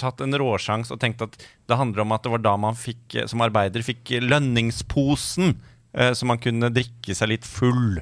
[0.00, 1.36] tatt en råsjans og tenkt at
[1.70, 5.54] det handler om at det var da man fikk, eh, som arbeider fikk lønningsposen,
[5.94, 8.00] eh, så man kunne drikke seg litt full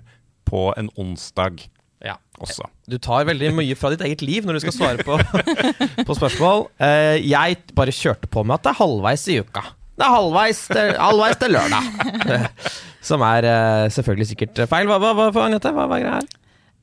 [0.49, 1.67] på en onsdag
[2.03, 2.17] Ja.
[2.41, 2.67] også.
[2.91, 5.15] Du tar veldig mye fra ditt eget liv når du skal svare på,
[6.09, 6.67] på spørsmål.
[6.83, 9.63] Eh, jeg bare kjørte på med at det er halvveis i uka.
[9.93, 12.47] Det er halvveis til, halvveis til lørdag.
[13.09, 14.89] Som er eh, selvfølgelig sikkert feil.
[14.91, 15.71] Hva, hva, hva, hva, Agnete?
[15.77, 16.31] Hva, hva er greia her?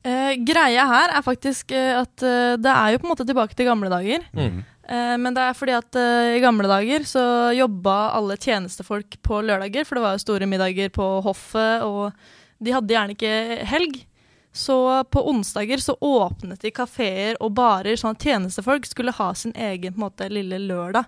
[0.00, 3.68] Eh, greia her er faktisk at eh, det er jo på en måte tilbake til
[3.68, 4.24] gamle dager.
[4.32, 4.62] Mm.
[4.90, 7.22] Eh, men det er fordi at eh, i gamle dager så
[7.54, 12.10] jobba alle tjenestefolk på lørdager, for det var jo store middager på hoffet, og
[12.60, 13.34] de hadde gjerne ikke
[13.70, 14.00] helg.
[14.50, 14.74] Så
[15.14, 19.94] på onsdager så åpnet de kafeer og barer, sånn at tjenestefolk skulle ha sin egen
[19.94, 21.06] på en måte lille lørdag.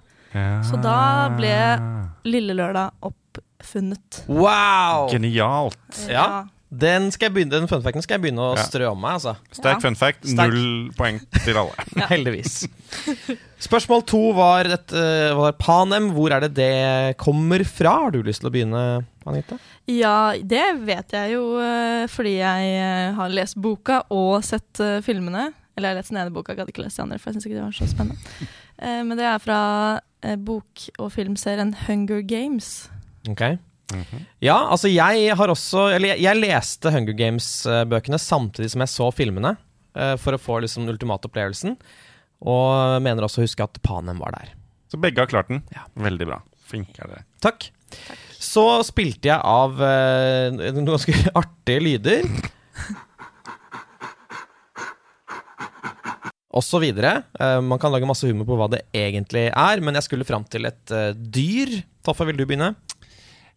[0.64, 1.52] Så da ble
[2.24, 4.22] Lille lørdag oppfunnet.
[4.30, 5.10] Wow!
[5.12, 5.98] Genialt.
[6.08, 6.46] Ja.
[6.72, 8.62] Den, skal jeg begynne, den funfacten skal jeg begynne å Ja.
[8.64, 9.34] strø om meg, altså.
[9.52, 9.80] Sterk Ja.
[9.84, 10.24] fun fact.
[10.24, 10.52] Sterk.
[10.54, 11.74] Null poeng til alle.
[12.08, 12.62] Heldigvis.
[13.60, 16.10] Spørsmål to var, et, eh, var Panem.
[16.16, 17.92] Hvor er det det kommer fra?
[18.06, 19.58] Har du lyst til å begynne, Anita?
[19.86, 25.52] Ja, det vet jeg jo eh, fordi jeg eh, har lest boka og sett filmene.
[25.76, 27.36] Eller jeg har lest den ene boka, jeg hadde ikke lest de andre, for jeg
[27.36, 28.48] syns ikke det var så spennende.
[28.78, 29.60] Eh, men det er fra
[30.38, 32.88] bok- og filmserien Hunger Games.
[33.92, 38.92] Ok Ja, altså jeg har også Eller jeg, jeg leste Hunger Games-bøkene samtidig som jeg
[38.92, 39.54] så filmene.
[39.98, 41.76] uh, For å få liksom den ultimate opplevelsen.
[42.42, 44.54] Og mener også å huske at Panem var der.
[44.90, 45.62] Så begge har klart den.
[45.74, 45.84] Ja.
[45.94, 46.40] Veldig bra.
[46.68, 47.24] Flinke er dere.
[47.44, 47.68] Takk.
[48.42, 52.26] Så spilte jeg av uh, noen ganske artige lyder.
[56.52, 57.22] Og så videre.
[57.38, 60.44] Uh, man kan lage masse humor på hva det egentlig er, men jeg skulle fram
[60.50, 61.78] til et dyr.
[62.04, 62.74] Toffe, vil du begynne?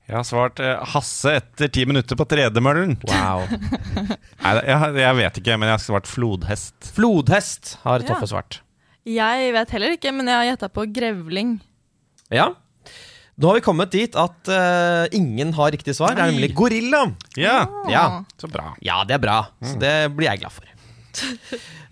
[0.06, 2.94] Jeg har svart eh, Hasse etter ti minutter på tredemøllen.
[3.10, 3.46] Wow.
[4.44, 6.92] Nei, jeg, jeg vet ikke, men jeg har svart flodhest.
[6.94, 8.12] Flodhest har Ja.
[8.12, 8.60] Toffe svart.
[9.06, 11.56] Jeg vet heller ikke, men jeg har gjetta på grevling.
[12.34, 12.52] Ja.
[13.36, 16.14] Nå har vi kommet dit at eh, ingen har riktig svar.
[16.16, 17.02] Det er nemlig gorilla.
[17.38, 18.06] Ja, Ja.
[18.40, 18.72] så bra.
[18.86, 19.40] Ja, det er bra.
[19.66, 20.70] Så det blir jeg glad for.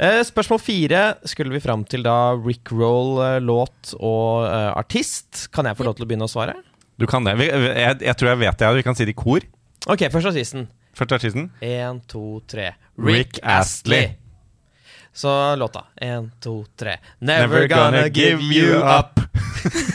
[0.03, 0.99] Eh, spørsmål fire
[1.29, 5.45] skulle vi fram til da Rick Roll, eh, låt og eh, artist.
[5.53, 6.55] Kan jeg få lov til å begynne å svare?
[7.03, 7.33] Du kan det.
[7.35, 8.67] Vi, jeg, jeg tror jeg vet det.
[8.77, 9.43] Vi kan si det i kor.
[9.91, 10.69] Ok, først artisten.
[10.95, 11.49] Først artisten.
[11.59, 12.69] Én, to, tre.
[12.95, 14.13] Rick Astley.
[15.11, 15.81] Så låta.
[15.99, 16.93] Én, to, tre.
[17.19, 19.19] Never gonna give you up.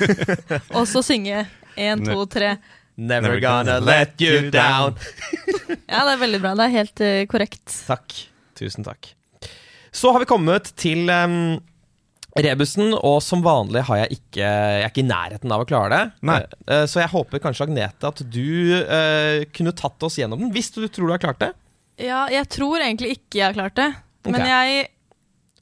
[0.76, 1.46] Og så synge
[1.80, 2.58] én, to, tre.
[3.00, 5.00] Never gonna let you down.
[5.88, 6.52] Ja, det er veldig bra.
[6.60, 7.72] Det er helt uh, korrekt.
[7.88, 8.20] Takk.
[8.60, 9.14] Tusen takk.
[9.96, 11.56] Så har vi kommet til em,
[12.46, 15.90] rebusen, og som vanlig har jeg ikke Jeg er ikke i nærheten av å klare
[15.92, 16.02] det.
[16.28, 16.38] Nei.
[16.68, 20.70] Eh, så jeg håper kanskje, Agnete, at du uh, kunne tatt oss gjennom den, hvis
[20.74, 21.50] du tror du har klart det.
[21.98, 23.88] Ja, jeg tror egentlig ikke jeg har klart det.
[24.28, 24.88] Men jeg,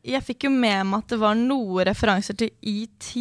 [0.05, 3.13] jeg fikk jo med meg at det var noen referanser til ET.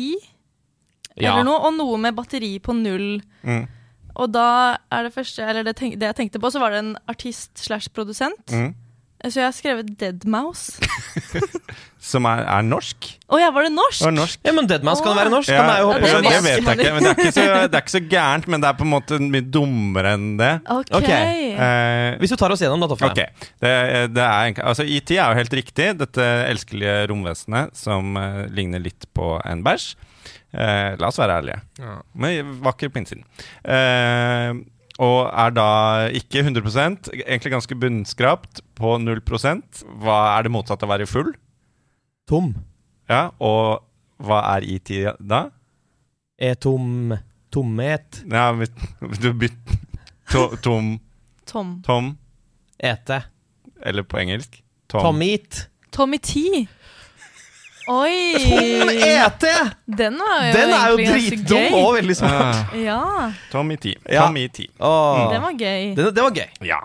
[1.15, 3.21] Eller noe, og noe med batteri på null.
[3.47, 3.63] Mm.
[4.15, 4.47] Og da
[4.93, 7.51] er det første Eller det, tenk, det jeg tenkte på, så var det en artist
[7.59, 8.51] slash produsent.
[8.51, 8.73] Mm.
[9.25, 10.77] Så jeg har skrevet Deadmouse.
[12.05, 13.07] Som er, er norsk.
[13.33, 14.03] Å ja, var det norsk?
[14.05, 14.41] Var norsk.
[14.45, 15.49] Ja, men Deadmouse kan være norsk.
[15.49, 17.45] Ja, kan jeg jo håpe det det, vet jeg ikke, men det er ikke, så,
[17.63, 18.49] det er ikke så gærent.
[18.53, 20.51] Men det er på en måte mye dummere enn det.
[20.75, 20.91] Ok.
[20.99, 21.39] okay.
[21.57, 23.09] Uh, Hvis du tar oss gjennom, da, Toffe.
[23.09, 23.73] Ok, det,
[24.13, 29.07] det er altså IT er jo helt riktig Dette elskelige romvesenet Som uh, ligner litt
[29.15, 29.95] på en bæsj
[30.55, 31.97] Uh, La oss være ærlige Ja.
[32.15, 33.25] Men vakker på innsiden
[33.67, 34.55] eh,
[35.03, 35.65] Og er da
[36.15, 41.31] ikke 100% Egentlig ganske bunnskrapt På 0% Hva er det motsatt av å være full?
[42.29, 42.53] Tom.
[43.09, 43.83] Ja, og
[44.25, 45.45] hva er IT da?
[46.41, 47.13] Er tom
[47.53, 48.23] Tomhet.
[48.27, 48.67] Ja, men
[49.21, 49.77] du bytter
[50.31, 50.95] to, Tom,
[51.47, 51.77] Tom.
[51.85, 52.09] Tom
[52.81, 53.21] Ete.
[53.85, 54.57] Eller på engelsk
[54.91, 55.01] Tom.
[55.05, 55.67] Tommeat.
[55.95, 56.65] Tommy T.
[57.87, 58.33] Oi!
[58.41, 59.43] Tom ET!
[59.85, 62.41] Den var jo Den er jo dritdum og veldig smart.
[62.41, 63.01] Ah, Ja,
[63.51, 63.93] Tommy T.
[64.09, 64.25] Ja.
[64.25, 64.65] Tommy T.
[64.79, 65.29] Mm.
[65.31, 65.83] den var gøy.
[65.95, 66.47] Den, det var gøy.
[66.65, 66.79] Ja,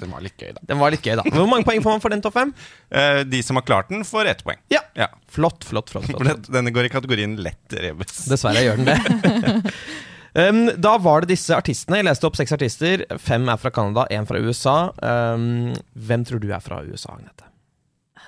[0.00, 0.62] den var litt gøy, da.
[0.70, 1.24] Den var litt gøy, da.
[1.34, 2.52] Hvor mange poeng får man for den topp fem?
[2.90, 4.60] Eh, de som har klart den, får ett poeng.
[4.72, 4.80] Ja.
[4.98, 5.08] Ja.
[5.30, 6.06] Flott, flott, flott.
[6.10, 6.24] Flott.
[6.26, 8.24] den- Denne går i kategorien lett rebus.
[8.30, 9.74] Dessverre gjør den det.
[10.48, 12.00] um, da var det disse artistene.
[12.00, 13.04] Jeg leste opp seks artister.
[13.22, 14.78] Fem er fra Canada, én fra USA.
[15.02, 17.44] Um, hvem tror du er fra USA, Agnete?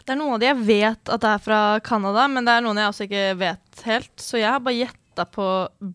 [0.00, 2.62] Det er noen av de jeg vet at det er fra Canada, men det er
[2.64, 4.12] noen jeg også ikke vet helt.
[4.18, 5.46] Så jeg har bare gjetta på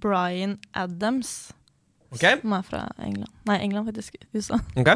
[0.04, 1.32] Bryan Adams,
[2.14, 3.32] Ok, som er fra England.
[3.50, 4.14] Nei, England faktisk.
[4.38, 4.60] USA.
[4.80, 4.92] ok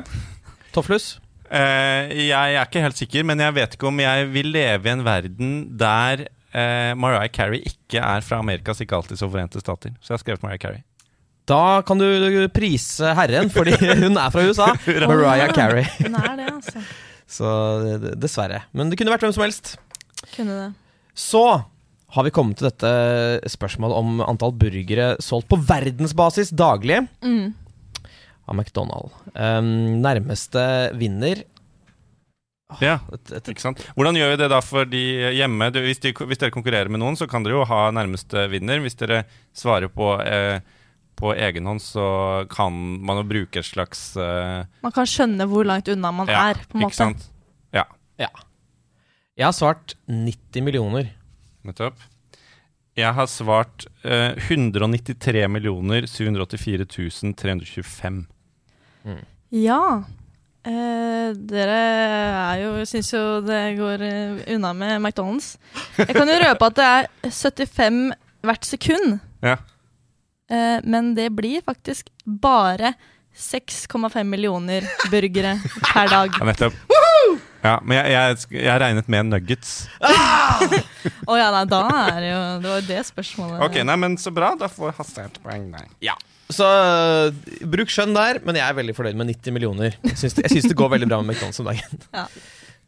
[0.79, 1.11] Tofflus?
[1.49, 4.93] Uh, jeg er ikke helt sikker, men jeg vet ikke om jeg vil leve i
[4.93, 9.95] en verden der uh, Mariah Carey ikke er fra Amerikas ikke alltid så forente stater.
[9.99, 10.83] Så jeg har skrevet Mariah Carey.
[11.49, 12.05] Da kan du
[12.53, 14.67] prise herren, fordi hun er fra USA.
[15.09, 15.87] Mariah Carey.
[16.03, 16.83] Hun er det, altså.
[17.29, 17.49] Så
[18.17, 18.63] dessverre.
[18.73, 19.73] Men det kunne vært hvem som helst.
[20.35, 20.69] Kunne det.
[21.17, 21.41] Så
[22.13, 27.49] har vi kommet til dette spørsmålet om antall burgere solgt på verdensbasis daglig Mm.
[28.49, 29.13] Av McDonald.
[29.37, 30.63] Um, nærmeste
[30.97, 31.43] vinner
[32.83, 33.79] Ja, et, et, ikke sant?
[33.97, 34.99] Hvordan gjør vi det da for de
[35.37, 35.71] hjemme?
[35.73, 38.81] Du, hvis, de, hvis dere konkurrerer med noen, så kan dere jo ha nærmeste vinner.
[38.83, 39.23] Hvis dere
[39.57, 40.59] svarer på, eh,
[41.17, 42.05] på egen hånd, så
[42.53, 46.43] kan man jo bruke et slags eh, Man kan skjønne hvor langt unna man ja,
[46.51, 47.01] er, på en Ikke måte.
[47.01, 47.27] sant?
[47.73, 47.87] Ja,
[48.21, 48.29] Ja.
[49.39, 51.13] Jeg har svart 90 millioner.
[51.63, 51.95] nettopp.
[52.99, 55.45] Jeg har svart eh, 193
[56.11, 56.85] 784
[57.39, 58.25] 325.
[59.49, 60.03] Ja.
[60.67, 65.53] Eh, dere er jo Syns jo det går eh, unna med McDonald's.
[65.97, 68.01] Jeg kan jo røpe at det er 75
[68.45, 69.19] hvert sekund.
[69.45, 69.55] Ja.
[70.51, 72.93] Eh, men det blir faktisk bare
[73.39, 75.55] 6,5 millioner burgere
[75.93, 76.35] per dag.
[76.39, 76.75] Ja, nettopp.
[77.59, 79.73] Ja, men jeg, jeg, jeg har regnet med nuggets.
[79.99, 83.63] Å ja, nei, da er det jo Det var jo det spørsmålet.
[83.67, 84.53] Ok, nei, men så bra.
[84.59, 85.67] Da får Hasse et poeng.
[85.73, 85.85] Nei.
[86.49, 87.29] Så uh,
[87.69, 89.99] bruk skjønn der, men jeg er veldig fornøyd med 90 millioner.
[90.07, 92.01] Jeg syns det, det går veldig bra med McDonald's om dagen.
[92.19, 92.25] Ja.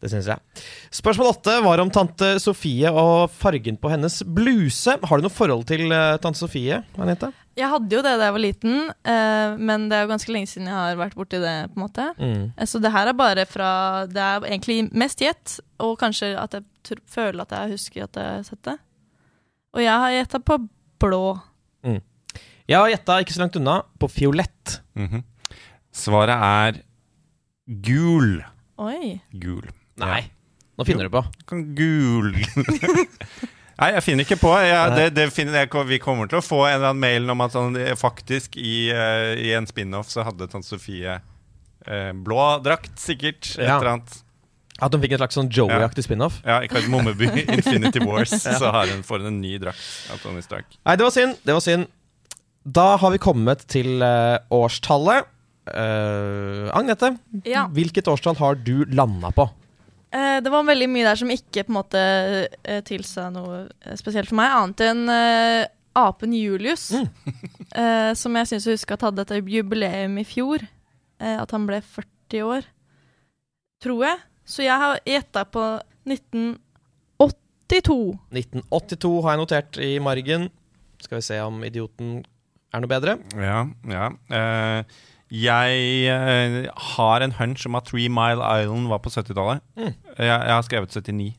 [0.02, 0.64] Det syns jeg.
[0.90, 4.96] Spørsmål åtte var om tante Sofie og fargen på hennes bluse.
[4.98, 7.28] Har du noe forhold til uh, tante Sofie, Anette?
[7.54, 10.50] Jeg hadde jo det da jeg var liten, uh, men det er jo ganske lenge
[10.50, 11.54] siden jeg har vært borti det.
[11.70, 12.08] på en måte.
[12.18, 12.42] Mm.
[12.56, 13.70] Eh, Så det her er bare fra
[14.10, 18.38] Det er egentlig mest gjett, og kanskje at jeg føler at jeg husker at jeg
[18.40, 18.78] har sett det.
[19.78, 20.58] Og jeg har gjetta på
[20.98, 21.24] blå.
[22.70, 24.78] Jeg har gjetta ikke så langt unna på fiolett.
[24.98, 25.24] Mhm.
[25.92, 26.78] Svaret er
[27.84, 28.38] gul.
[28.80, 29.18] Oi.
[29.36, 29.66] Gul.
[30.00, 30.22] Nei,
[30.78, 31.20] nå finner du på.
[31.76, 32.30] Gul.
[33.82, 34.52] Nei, jeg finner ikke på.
[34.62, 37.40] Jeg, det, det finner, jeg, vi kommer til å få en eller annen mail om
[37.44, 42.92] at sånn, faktisk i, uh, i en spin-off så hadde tante Sofie uh, blå drakt,
[43.00, 43.54] sikkert.
[43.56, 43.78] Et Ja.
[43.78, 44.20] eller annet.
[44.82, 46.40] At hun fikk en slags sånn Joey-aktig spin-off.
[46.46, 49.82] Ja, i Kardemommeby Infinity Wars så har hun, får hun en ny drakt
[50.14, 50.72] av Tony Stark.
[50.86, 51.36] Nei, det var synd.
[51.44, 51.90] Det var synd.
[52.64, 55.24] Da har vi kommet til øh, årstallet.
[55.62, 57.12] Uh, Agnete,
[57.46, 57.68] Ja.
[57.70, 59.44] hvilket årstall har du landa på?
[60.12, 62.00] Uh, det var veldig mye der som ikke på en måte
[62.64, 65.62] eh, tilsa noe eh, spesielt for meg, annet enn uh,
[66.02, 66.88] apen Julius.
[67.78, 70.58] eh, som jeg syns å huske at hadde et jubileum i fjor.
[71.22, 72.62] Eh, at han ble 40 år.
[73.82, 74.18] Tror jeg.
[74.44, 75.62] Så jeg har gjetta på
[76.10, 78.18] 1982.
[78.34, 80.50] 1982 har jeg notert i margen.
[81.02, 82.24] Skal vi se om idioten
[82.72, 83.16] er noe bedre.
[83.36, 84.08] Ja, ja.
[84.32, 86.56] Uh, jeg uh,
[86.92, 89.62] har en hunch om at Three Mile Island var på 70-tallet.
[89.78, 89.94] Mm.
[90.18, 91.30] Jeg, jeg har skrevet 79.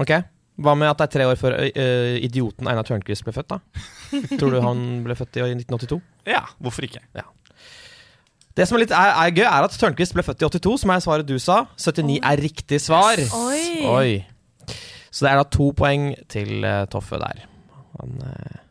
[0.00, 0.14] Ok,
[0.62, 1.84] Hva med at det er tre år før ø,
[2.24, 3.50] idioten Einar Tørnquist ble født?
[3.52, 3.58] da?
[4.40, 5.98] Tror du han ble født i 1982?
[6.28, 7.02] Ja, hvorfor ikke?
[8.56, 10.92] Det som er litt er, er gøy, er at Tørnquist ble født i 82, som
[10.92, 11.62] er svaret du sa.
[11.76, 13.20] 79 er riktig svar.
[13.36, 13.64] Oi.
[13.88, 14.10] Oi.
[15.12, 17.44] Så det er da to poeng til uh, Toffe der.
[18.00, 18.61] Han, eh,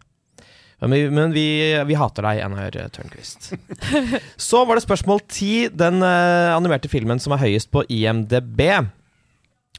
[0.81, 1.45] men vi, men vi,
[1.85, 3.51] vi hater deg, Einar Tørnquist.
[4.49, 5.67] Så var det spørsmål ti.
[5.69, 8.63] Den uh, animerte filmen som er høyest på IMDb.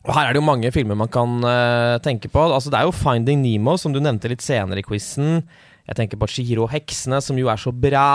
[0.02, 2.44] Og her er det jo mange filmer man kan uh, tenke på.
[2.46, 5.42] Altså, det er jo Finding Nemo, som du nevnte litt senere i quizen.
[5.90, 8.06] Jeg tenker på Chihiro og heksene, som jo er så bra.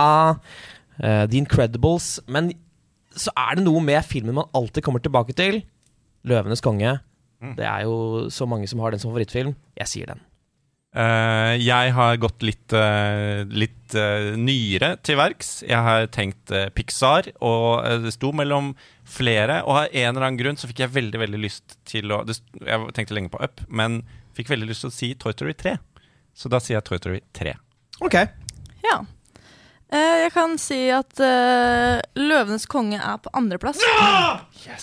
[0.95, 2.21] Uh, The Incredibles.
[2.32, 2.54] Men
[3.17, 5.65] så er det noe med filmen man alltid kommer tilbake til.
[6.28, 6.97] 'Løvenes konge'.
[7.56, 9.54] Det er jo så mange som har den som favorittfilm.
[9.77, 10.23] Jeg sier den.
[10.96, 15.62] Eh, jeg har gått litt, eh, litt eh, nyere til verks.
[15.67, 18.73] Jeg har tenkt Pixar, og det sto mellom
[19.08, 19.62] flere.
[19.65, 22.96] Og av en eller annen grunn så fikk jeg veldig veldig lyst til å Jeg
[22.96, 24.02] tenkte lenge på Up, men
[24.38, 25.77] fikk veldig lyst til å si Toy Story 3.
[26.38, 27.56] Så da sier jeg Toy Story 3.
[28.06, 28.19] Ok.
[28.85, 29.02] Ja.
[29.88, 33.79] Eh, jeg kan si at uh, 'Løvenes konge' er på andreplass.
[33.79, 34.44] Ja!
[34.65, 34.75] da,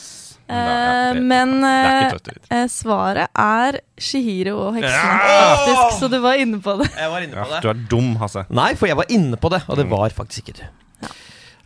[0.48, 2.34] ja, Eh, det- men er eh, vite.
[2.50, 5.56] eh, svaret er Shihiro og heksene, Ja!
[5.56, 5.98] faktisk.
[6.00, 6.90] Så du var inne på det.
[6.96, 8.46] Jeg var inne Ja, du er dum, Hasse.
[8.50, 9.90] Nei, for jeg var inne på det, og det Mm.
[9.90, 10.64] var faktisk ikke du.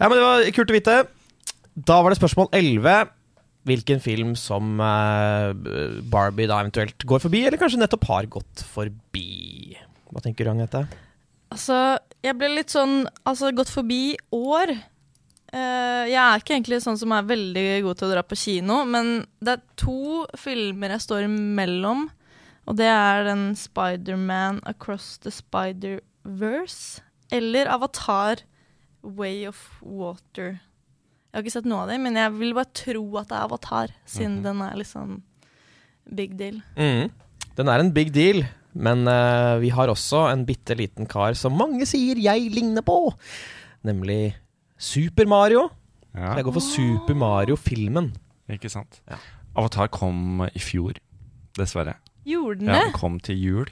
[0.00, 1.06] Ja, men Det var kult å vite.
[1.84, 3.08] Da var det spørsmål 11.
[3.66, 5.52] Hvilken film som uh,
[6.08, 9.76] Barbie da eventuelt går forbi, eller kanskje nettopp har gått forbi?
[10.12, 10.86] Hva tenker du, Agnete?
[11.52, 14.72] Altså, jeg ble litt sånn Altså, gått forbi år.
[15.52, 18.82] Eh, jeg er ikke egentlig sånn som er veldig god til å dra på kino,
[18.84, 22.08] men det er to filmer jeg står imellom,
[22.68, 27.00] og det er den Spiderman Across the Spider-Verse
[27.32, 28.42] eller Avatar
[29.02, 30.58] Way of Water.
[31.28, 33.46] Jeg har ikke sett noe av det, men jeg vil bare tro at det er
[33.48, 34.42] Avatar, siden Mhm.
[34.44, 35.22] den er liksom
[36.14, 36.60] big deal.
[36.76, 37.10] Mm.
[37.56, 38.44] Den er en big deal,
[38.74, 43.12] men uh, vi har også en bitte liten kar som mange sier jeg ligner på,
[43.84, 44.34] nemlig
[44.78, 45.68] Super Mario.
[46.14, 48.12] Ja, Jeg går for Super Mario-filmen.
[48.50, 49.00] ikke sant.
[49.10, 49.18] Ja.
[49.58, 50.94] Avatar kom i fjor,
[51.58, 51.96] dessverre.
[52.28, 53.70] Gjorde den Ja, den kom til jul.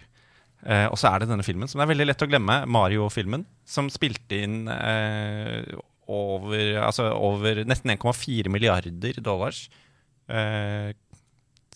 [0.67, 3.45] Eh, og så er det denne filmen, som det er veldig lett å glemme, Mario-filmen,
[3.65, 5.63] som spilte inn eh,
[6.11, 9.69] over, altså over nesten 1,4 milliarder dollars.
[10.29, 10.91] Eh,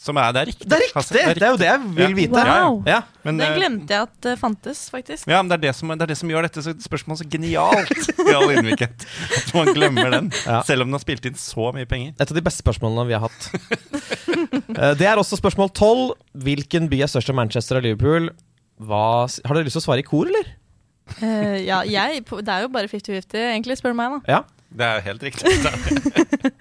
[0.01, 0.65] som er, det er riktig.
[0.71, 0.97] Det er riktig!
[0.97, 2.15] Hasse, Det er jo det jeg vil Ja.
[2.17, 2.45] vite.
[2.49, 2.79] Wow!
[2.89, 3.01] Ja.
[3.23, 5.27] Men, Den eh, glemte jeg at det fantes, faktisk.
[5.29, 7.27] Ja, men det er det, som, det er det som gjør dette så- spørsmålet så
[7.29, 7.93] genialt
[8.25, 9.05] i all ydmykhet.
[9.37, 10.63] At man glemmer den, Ja.
[10.65, 12.15] selv om den har spilt inn så mye penger.
[12.19, 13.51] Et av de beste spørsmålene vi har hatt.
[14.71, 16.15] Eh, det er også spørsmål 12.
[16.47, 18.31] Hvilken by er størst av Manchester og Liverpool?
[18.81, 20.47] Hva, har dere lyst til å svare i kor, eller?
[21.21, 24.39] Uh, ja, jeg, det er jo bare 50-50, egentlig, spør du meg, da.
[24.39, 24.41] Ja.
[24.71, 25.51] Det er helt riktig.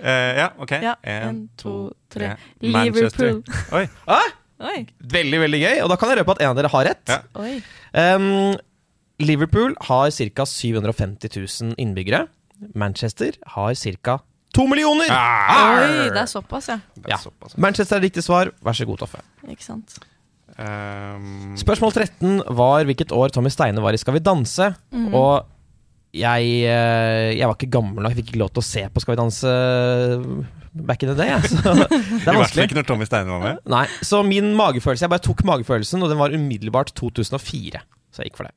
[0.00, 0.70] Eh, ja, ok.
[0.82, 1.72] Ja, En, en, to,
[2.10, 2.34] to, tre.
[2.60, 3.42] Liverpool.
[3.72, 3.86] Oi.
[4.06, 4.28] Ah,
[4.66, 5.80] Oi, veldig, veldig gøy.
[5.84, 7.10] Og da kan jeg røpe at en av dere har rett.
[7.12, 7.18] Ja.
[7.36, 7.58] oi.
[7.92, 8.56] Um,
[9.20, 10.44] Liverpool har ca.
[10.48, 12.26] 750 000 innbyggere.
[12.74, 14.18] Manchester har ca.
[14.56, 15.10] 2 millioner!
[15.12, 15.82] Arr!
[15.84, 16.78] Oi, det er såpass, ja.
[16.96, 17.18] Det er Ja.
[17.20, 17.56] såpass.
[17.60, 18.52] Manchester er riktig svar.
[18.64, 19.20] Vær så god, Toffe.
[19.48, 19.98] Ikke sant.
[20.56, 24.70] Um, Spørsmål 13 var hvilket år Tommy Steine var i Skal vi danse.
[24.92, 25.12] Mhm.
[25.14, 25.44] Og
[26.16, 29.02] jeg, eh, jeg var ikke gammel nok, jeg fikk ikke lov til å se på
[29.02, 29.52] Skal vi danse
[30.76, 31.32] back in the day.
[31.48, 33.60] Så det I er hvert fall ikke når Tommy Steine var med.
[33.72, 37.80] Nei, Så min magefølelse Jeg bare tok magefølelsen, og den var umiddelbart 2004.
[38.12, 38.56] Så jeg gikk for det.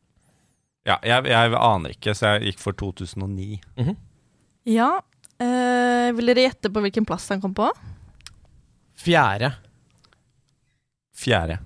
[0.87, 3.59] Ja, jeg, jeg aner ikke, så jeg gikk for 2009.
[4.69, 4.91] Ja.
[5.39, 7.67] Øh, vil dere gjette på hvilken plass han kom på?
[8.99, 9.53] Fjerde.
[11.19, 11.59] Fjerde.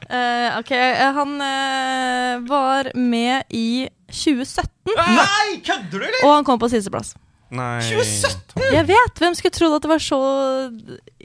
[0.07, 6.21] Eh, ok, eh, han uh, var med i 2017, Nei, kødder du, eller?!
[6.25, 7.17] og han kom på sisteplass.
[7.51, 8.63] Nei 2017?
[8.75, 9.21] Jeg vet!
[9.23, 10.17] Hvem skulle trodd at det var så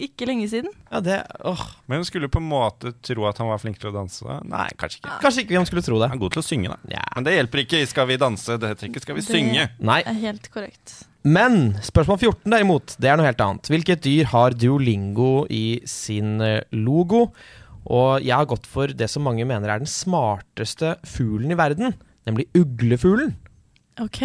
[0.05, 0.69] ikke lenge siden?
[0.91, 1.15] Ja, det
[1.49, 1.61] åh.
[1.89, 4.35] Men hun skulle på en måte tro at han var flink til å danse.
[4.45, 5.15] Nei, kanskje ikke.
[5.23, 6.09] Kanskje ikke hvem skulle tro det.
[6.11, 6.77] Han er god til å synge, da.
[6.93, 7.05] Ja.
[7.15, 7.81] Men det hjelper ikke.
[7.89, 8.57] Skal vi danse?
[8.61, 9.65] Det heter ikke Skal vi Det- synge?
[9.79, 10.01] Nei.
[10.05, 10.93] Er helt korrekt.
[11.23, 13.69] Men spørsmål 14 derimot, det er noe helt annet.
[13.69, 16.37] Hvilket dyr har Duolingo i sin
[16.73, 17.31] logo?
[17.89, 21.95] Og jeg har gått for det som mange mener er den smarteste fuglen i verden,
[22.29, 23.33] nemlig uglefuglen.
[24.01, 24.21] Ok.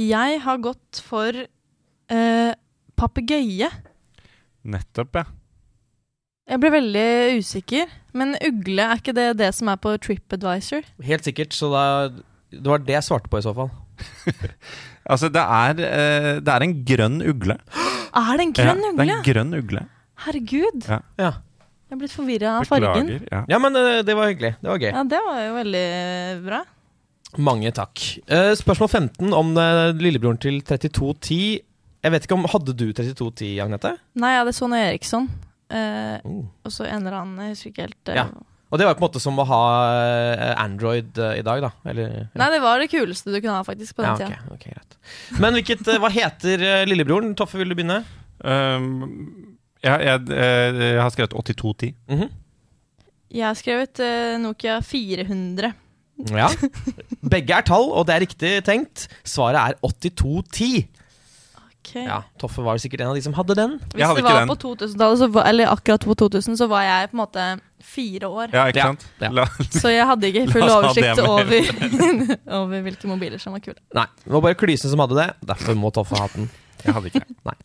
[0.00, 2.52] Jeg har gått for eh,
[2.98, 3.70] papegøye.
[4.64, 5.26] Nettopp, ja.
[6.44, 10.84] Jeg ble veldig usikker, men ugle, er ikke det det som er på TripAdvisor?
[11.06, 11.84] Helt sikkert, så da,
[12.52, 13.72] det var det jeg svarte på i så fall.
[15.04, 17.58] Altså, det er, eh, det er en grønn ugle.
[18.14, 19.04] Er det en grønn ja, ugle?
[19.04, 19.80] Det er en grønn ugle.
[20.24, 20.86] Herregud.
[20.88, 20.98] Ja.
[21.20, 21.30] Ja,
[21.88, 23.06] Jeg er blitt forvirra av fargen.
[23.10, 23.26] Beklager.
[23.32, 23.42] Ja.
[23.54, 24.54] ja men eh, det var hyggelig.
[24.60, 24.90] Det var gøy.
[24.94, 25.84] Ja, det var jo veldig
[26.46, 26.62] bra.
[27.44, 28.02] Mange takk.
[28.30, 31.38] Eh, spørsmål 15 om eh, lillebroren til 3210.
[32.04, 33.94] Jeg vet ikke om, Hadde du 3210, Agnete?
[34.20, 35.30] Nei, jeg hadde er Sonny Eriksson.
[35.74, 36.44] Eh, Oh.
[36.64, 38.08] og så en eller annen, jeg husker ikke helt.
[38.12, 38.26] eh, Ja.
[38.74, 39.62] Og det var på en måte som å ha
[40.34, 41.70] eh, Android eh, i dag, da?
[41.86, 42.24] Eller, ja.
[42.40, 44.40] Nei, det var det kuleste du kunne ha faktisk på den ja, tida.
[44.50, 44.96] ok, ok, greit.
[45.42, 47.34] Men hvilket, eh, hva heter eh, lillebroren?
[47.38, 48.00] Toffe, vil du begynne?
[48.42, 49.53] Um,
[49.84, 51.92] ja, jeg, jeg, jeg har skrevet 8210.
[52.10, 52.32] Mhm.
[53.34, 55.72] Jeg har skrevet uh, Nokia 400.
[56.30, 56.46] Ja.
[57.34, 59.08] Begge er tall, og det er riktig tenkt.
[59.26, 60.84] Svaret er 8210.
[61.58, 61.90] Ok.
[61.98, 63.74] Ja, Toffe var sikkert en av de som hadde den.
[63.92, 64.52] Hvis hadde det var den.
[64.54, 67.48] på 2000-tallet, så var- eller akkurat på 2000, så var jeg på en måte
[67.84, 68.54] fire år.
[68.54, 69.04] Ja, ikke sant?
[69.20, 69.28] ja.
[69.34, 69.44] La,
[69.82, 71.52] Så jeg hadde ikke full oversikt over,
[72.62, 73.76] over hvilke mobiler som var kule.
[73.98, 75.28] Nei, det var bare Klysen som hadde det.
[75.50, 76.48] Derfor må Toffe ha den.
[76.86, 77.58] jeg hadde ikke det.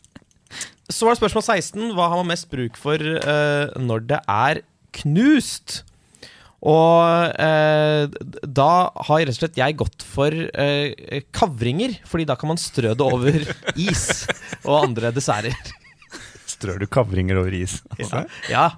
[0.90, 1.92] Så var det spørsmål 16.
[1.94, 4.62] Hva har man mest bruk for uh, når det er
[5.00, 5.82] knust?
[6.60, 8.04] Og eh,
[8.44, 8.72] da
[9.08, 13.06] har rett og slett jeg gått for eh, kavringer, fordi da kan man strø det
[13.06, 13.38] over
[13.88, 14.26] is
[14.66, 15.56] og andre desserter.
[16.44, 17.78] Strør du kavringer over is?
[17.96, 18.26] Altså?
[18.52, 18.68] Ja,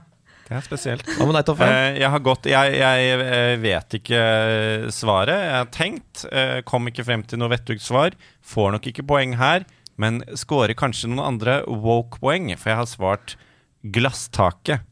[0.47, 1.11] Det er spesielt.
[1.17, 1.67] Hva med deg, Toffe?
[1.67, 4.23] Eh, jeg har gått Jeg, jeg vet ikke
[4.95, 5.43] svaret.
[5.43, 6.25] Jeg har tenkt.
[6.69, 8.15] kom ikke frem til noe vettugt svar.
[8.47, 9.67] Får nok ikke poeng her.
[10.03, 13.37] Men scorer kanskje noen andre woke-poeng, for jeg har svart
[13.83, 14.89] glasstaket.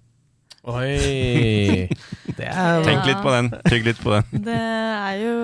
[0.68, 1.88] Oi
[2.36, 3.48] Det er Tenk litt på den.
[3.64, 4.26] Tygg litt på den.
[4.50, 5.34] Det er jo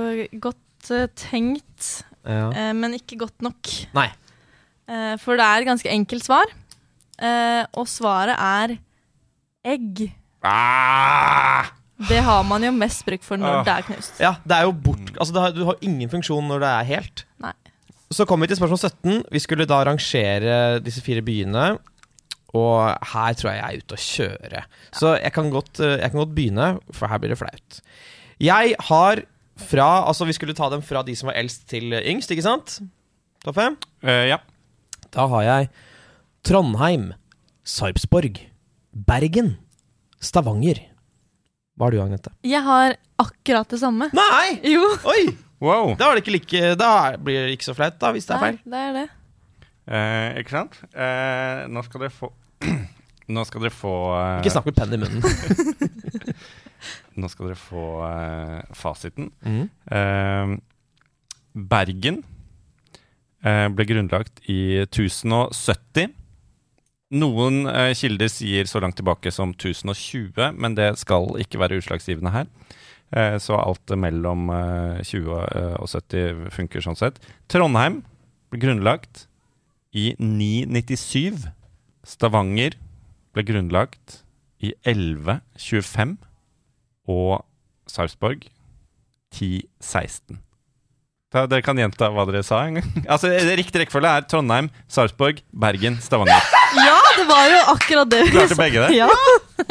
[0.44, 1.88] godt eh, tenkt,
[2.22, 2.50] ja.
[2.50, 3.72] eh, men ikke godt nok.
[3.96, 4.10] Nei.
[4.86, 6.52] Eh, for det er et ganske enkelt svar.
[7.16, 8.76] Eh, og svaret er
[9.66, 10.06] egg.
[10.46, 11.72] Ah!
[11.96, 13.64] Det har man jo mest bruk for når ah.
[13.64, 14.20] det er knust.
[14.20, 16.90] Ja, det er jo bort Altså, det har, du har ingen funksjon når det er
[16.92, 17.25] helt.
[18.14, 19.22] Så kommer vi til spørsmål 17.
[19.34, 21.76] Vi skulle da rangere disse fire byene.
[22.56, 22.78] Og
[23.12, 24.60] her tror jeg jeg er ute å kjøre.
[24.94, 27.80] Så jeg kan, godt, eh, jeg kan godt begynne, for her blir det flaut.
[28.42, 29.24] Jeg har
[29.56, 32.78] fra Altså, vi skulle ta dem fra de som var eldst til yngst, ikke sant?
[33.44, 33.70] Toffe?
[34.04, 34.36] Uh, ja.
[35.14, 35.70] Da har jeg
[36.44, 37.14] Trondheim,
[37.64, 38.38] Sarpsborg,
[38.92, 39.56] Bergen,
[40.20, 40.82] Stavanger.
[41.76, 42.32] Hva har du, Agnete?
[42.46, 44.10] Jeg har akkurat det samme.
[44.16, 44.60] Nei!
[44.76, 44.92] Jo.
[45.08, 45.24] Oi!
[45.62, 45.94] Wow.
[45.96, 48.58] Da, det ikke like, da blir det ikke så flaut, da, hvis det er feil.
[48.64, 49.06] Nei, det er det.
[49.86, 50.76] Eh, ikke sant?
[50.92, 52.32] Eh, nå skal dere få
[53.36, 55.22] Nå skal dere få eh, Ikke snakk med penn i munnen.
[57.22, 59.30] Nå skal dere få eh, fasiten.
[59.46, 59.64] Mm.
[59.94, 60.56] Eh,
[61.56, 62.20] Bergen
[63.46, 66.10] eh, ble grunnlagt i 1070.
[67.16, 72.34] Noen eh, kilder sier så langt tilbake som 1020, men det skal ikke være utslagsgivende
[72.34, 72.50] her.
[73.14, 77.20] Eh, så alt mellom eh, 20 eh, og 70 funker sånn sett.
[77.50, 78.00] Trondheim
[78.50, 79.26] ble grunnlagt
[79.94, 81.46] i 997.
[82.06, 82.74] Stavanger
[83.34, 84.22] ble grunnlagt
[84.58, 86.16] i 1125.
[87.06, 87.44] Og
[87.86, 88.48] Sarpsborg
[89.30, 90.42] 1016.
[91.50, 92.62] Dere kan gjenta hva dere sa.
[92.66, 92.88] en gang.
[93.12, 93.26] altså,
[93.60, 96.40] Riktig rekkefølge er Trondheim, Sarpsborg, Bergen, Stavanger.
[96.76, 98.22] Ja, det var jo akkurat det.
[98.26, 98.62] vi Klarte sa.
[98.62, 98.96] begge det?
[98.96, 99.10] Ja.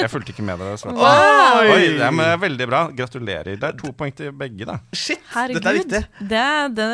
[0.01, 0.77] Jeg fulgte ikke med dere.
[0.81, 0.89] Så.
[0.89, 1.73] Wow.
[1.75, 2.81] Oi, det er Veldig bra.
[2.97, 3.57] Gratulerer.
[3.61, 4.75] Det er to poeng til begge, da.
[4.95, 5.59] Shit, Herregud.
[5.61, 6.01] dette er viktig.
[6.31, 6.47] Det,
[6.77, 6.89] det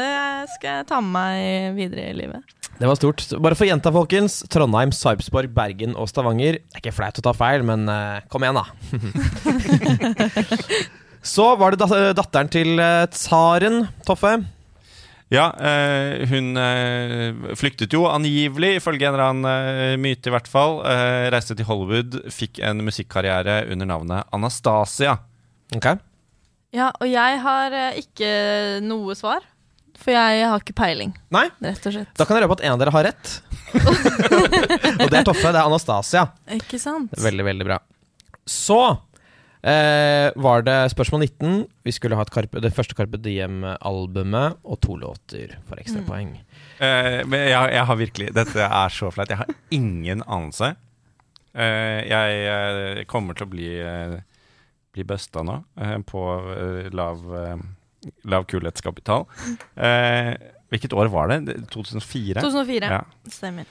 [0.58, 2.42] skal jeg ta med meg videre i livet.
[2.82, 3.20] Det var stort.
[3.44, 4.40] Bare for gjenta, folkens.
[4.52, 6.54] Trondheim, Sarpsborg, Bergen og Stavanger.
[6.62, 8.66] Det er ikke flaut å ta feil, men eh, kom igjen, da.
[11.32, 14.34] Så var det dat datteren til eh, tsaren, Toffe.
[15.32, 20.50] Ja, eh, hun eh, flyktet jo angivelig, ifølge en eller annen eh, myte i hvert
[20.52, 20.82] fall.
[20.84, 25.14] Eh, reiste til Hollywood, fikk en musikkarriere under navnet Anastasia.
[25.78, 25.88] Ok
[26.76, 28.34] Ja, og jeg har eh, ikke
[28.84, 29.48] noe svar.
[30.02, 32.10] For jeg har ikke peiling, Nei, rett og slett.
[32.18, 33.34] da kan jeg røpe at en av dere har rett.
[33.78, 35.46] og det er Toffe.
[35.52, 36.24] Det er Anastasia.
[36.58, 37.14] Ikke sant?
[37.22, 37.78] Veldig, veldig bra.
[38.50, 38.80] Så
[39.64, 41.68] eh, var det spørsmål 19.
[41.86, 46.38] Vi skulle ha et Carpe, det første Carpe Diem-albumet og to låter for ekstra Mm.
[46.82, 49.30] Eh, men jeg, jeg har virkelig Dette er så flaut.
[49.30, 50.72] Jeg har ingen anelse.
[51.54, 54.16] Eh, jeg eh, kommer til å bli, eh,
[54.96, 56.24] bli busta nå eh, på
[56.56, 57.62] eh, lav, eh,
[58.32, 59.28] lav kulhetskapital.
[59.76, 60.34] Eh,
[60.72, 61.60] hvilket år var det?
[61.74, 62.42] 2004?
[62.42, 62.92] 2004.
[62.96, 63.04] Ja.
[63.30, 63.70] Stemmer.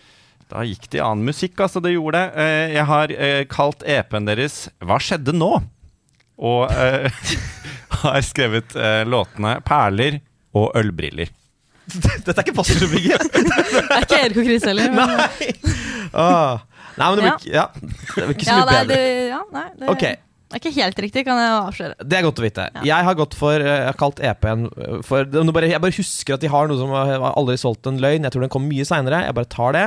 [0.50, 1.80] Da gikk det i annen musikk, altså.
[1.82, 2.44] Det gjorde det.
[2.44, 3.16] Eh, jeg har
[3.50, 5.62] kalt EP-en deres 'Hva skjedde nå?'
[6.40, 7.10] Og eh,
[8.00, 10.20] har skrevet eh, låtene 'Perler'
[10.56, 11.30] og 'Ølbriller'.
[12.24, 13.28] Dette er ikke passordbygget.
[13.34, 14.90] Det er ikke Erik og Chris heller.
[14.94, 15.52] Men, Nei!
[16.14, 16.60] Ah.
[16.98, 17.36] Nei, men det blir Ja.
[17.38, 17.66] ikke, ja.
[18.16, 18.96] det blir ikke så ja, mye nei, bedre.
[18.96, 20.16] det, ja, nei, det, Okay.
[20.20, 21.94] det er ikke helt riktig, kan jeg avsløre.
[22.02, 22.66] Det er godt å vite.
[22.74, 22.82] Ja.
[22.90, 24.64] Jeg har gått for eh, Jeg har kalt EP-en
[25.06, 25.24] for
[25.54, 26.92] bare, Jeg bare husker at de har noe som
[27.30, 28.26] aldri solgt en løgn.
[28.26, 29.22] Jeg tror den kom mye seinere.
[29.26, 29.86] Jeg bare tar det.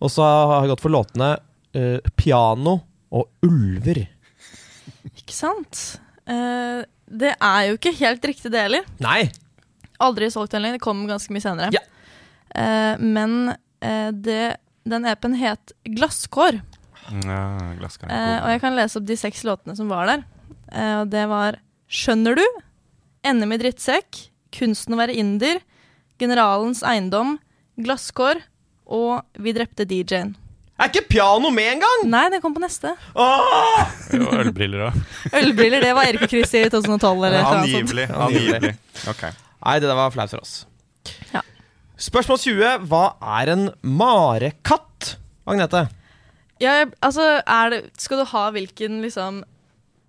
[0.00, 1.30] Og så har jeg gått for låtene
[1.76, 2.78] uh, 'Piano'
[3.12, 4.06] og 'Ulver'.
[5.16, 5.82] Ikke sant?
[6.28, 8.86] Eh, det er jo ikke helt riktig det heller.
[9.02, 9.28] Nei!
[10.02, 10.80] Aldri solgt den lenger.
[10.80, 11.70] Det kom ganske mye senere.
[11.74, 11.82] Ja.
[12.56, 14.56] Eh, men eh, det,
[14.88, 16.60] den EP-en het Glasskår.
[17.22, 17.40] Ja,
[17.78, 20.24] glasskar er Eh, og jeg kan lese opp de seks låtene som var der.
[20.72, 22.42] Eh, og det var Skjønner du?
[23.26, 24.24] NM i drittsekk.
[24.56, 25.60] Kunsten å være inder.
[26.18, 27.36] Generalens eiendom.
[27.78, 28.42] Glasskår.
[28.90, 30.34] Og Vi drepte DJ-en.
[30.76, 32.02] Er ikke piano med engang?!
[32.12, 32.90] Nei, det kom på neste.
[33.16, 33.78] Åh!
[34.20, 34.98] Og ølbriller òg.
[35.40, 37.12] Ølbriller, det var Erik og Chris i 2012.
[37.30, 37.52] Eller ja.
[37.62, 38.04] Angivelig.
[38.12, 38.72] Angivelig.
[39.08, 39.32] Okay.
[39.64, 40.58] Nei, det der var flaut for oss.
[41.32, 41.40] Ja.
[41.96, 42.74] Spørsmål 20.
[42.92, 43.04] Hva
[43.40, 45.14] er en marekatt?
[45.48, 45.86] Agnete?
[46.60, 49.40] Ja, altså, er det, skal du ha hvilken liksom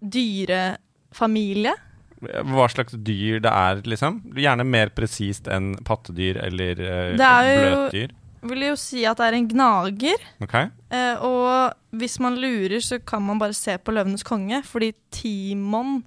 [0.03, 1.73] dyrefamilie?
[2.17, 4.19] Hva slags dyr det er, liksom?
[4.35, 8.07] Gjerne mer presist enn pattedyr eller Det er jo-
[8.47, 10.23] Vil jo si at det er en gnager.
[10.43, 10.69] Okay.
[10.93, 16.01] Eh, og hvis man lurer, så kan man bare se på Løvenes konge, fordi Timon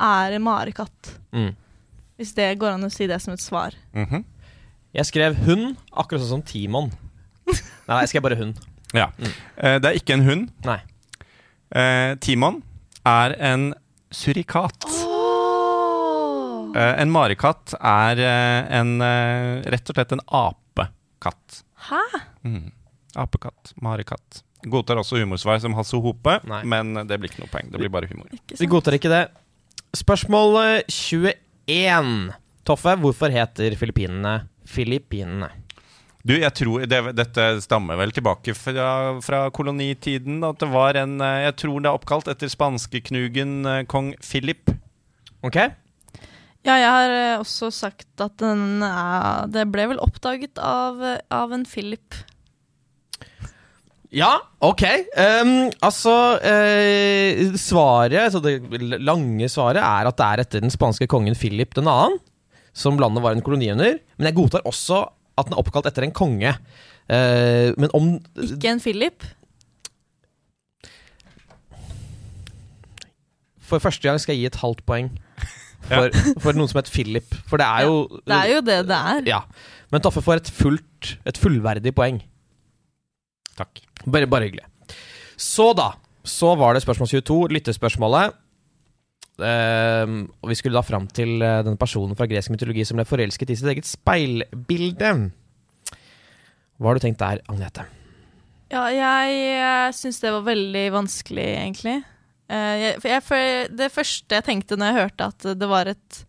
[0.00, 1.14] er en marekatt.
[1.36, 1.52] Mm.
[2.20, 3.76] Hvis det går an å si det som et svar.
[3.96, 4.24] Mhm.
[4.90, 6.88] Jeg skrev hund, akkurat sånn som Timon.
[7.86, 8.58] Nei, jeg skrev bare hund.
[8.96, 9.12] Ja.
[9.20, 9.30] Mm.
[9.56, 10.48] Eh, det er ikke en hund.
[10.66, 10.80] Nei.
[11.70, 12.58] Eh, Timon
[13.06, 13.70] er en
[14.10, 14.88] surikat.
[16.74, 20.22] Eh, en marekatt er eh, en, eh, rett og slett en
[21.20, 21.64] apekatt.
[21.88, 22.20] Hæ?
[22.44, 22.72] Mm.
[23.16, 23.72] Apekatt.
[23.82, 24.42] Marekatt.
[24.64, 26.62] Godtar også humorsvar som Hasse Hope, Nei.
[26.64, 27.70] men det blir ikke noe poeng.
[27.72, 28.28] Det blir bare humor.
[28.58, 29.28] Vi godtar ikke det.
[29.96, 32.32] Spørsmål eh, 21.
[32.68, 35.48] Toffe, hvorfor heter Filippinene Filippinene?
[36.22, 40.42] Du, jeg tror det, Dette stammer vel tilbake fra, fra kolonitiden.
[40.44, 44.70] At det var en eh, Jeg tror det er oppkalt etter spanskeknugen eh, kong Philip.
[45.42, 45.56] Ok?
[46.60, 51.22] Ja, jeg har eh, også sagt at den er Det ble vel oppdaget av, eh,
[51.32, 52.18] av en Philip.
[54.10, 54.82] Ja, ok.
[55.14, 58.58] Um, altså eh, Svaret, så det
[58.98, 61.84] lange svaret, er at det er etter den spanske kongen Philip 2.,
[62.74, 63.96] som landet var en koloni under.
[64.18, 65.04] Men jeg godtar også
[65.38, 66.52] at den er oppkalt etter en konge.
[67.08, 69.24] Uh, men om Ikke en Philip.
[73.64, 75.12] For første gang skal jeg gi et halvt poeng
[75.88, 77.36] for, for noen som heter Philip.
[77.50, 79.22] For det er jo Det er jo det det er.
[79.30, 79.40] Ja.
[79.90, 82.20] Men Taffe får et fullt Et fullverdig poeng.
[83.58, 83.82] Takk.
[84.06, 84.66] Bare, bare hyggelig.
[85.40, 85.92] Så da.
[86.24, 88.36] Så var det spørsmål 22, lyttespørsmålet.
[89.40, 93.06] Uh, og vi skulle da fram til denne den personen fra gresk mytologi som ble
[93.08, 95.14] forelsket i sitt eget speilbilde.
[96.76, 97.86] Hva har du tenkt der, Agnete?
[98.70, 101.96] Ja, jeg uh, syns det var veldig vanskelig, egentlig.
[102.50, 105.90] Eh, jeg, for jeg, for det første jeg tenkte når jeg hørte at det var
[105.92, 106.26] et,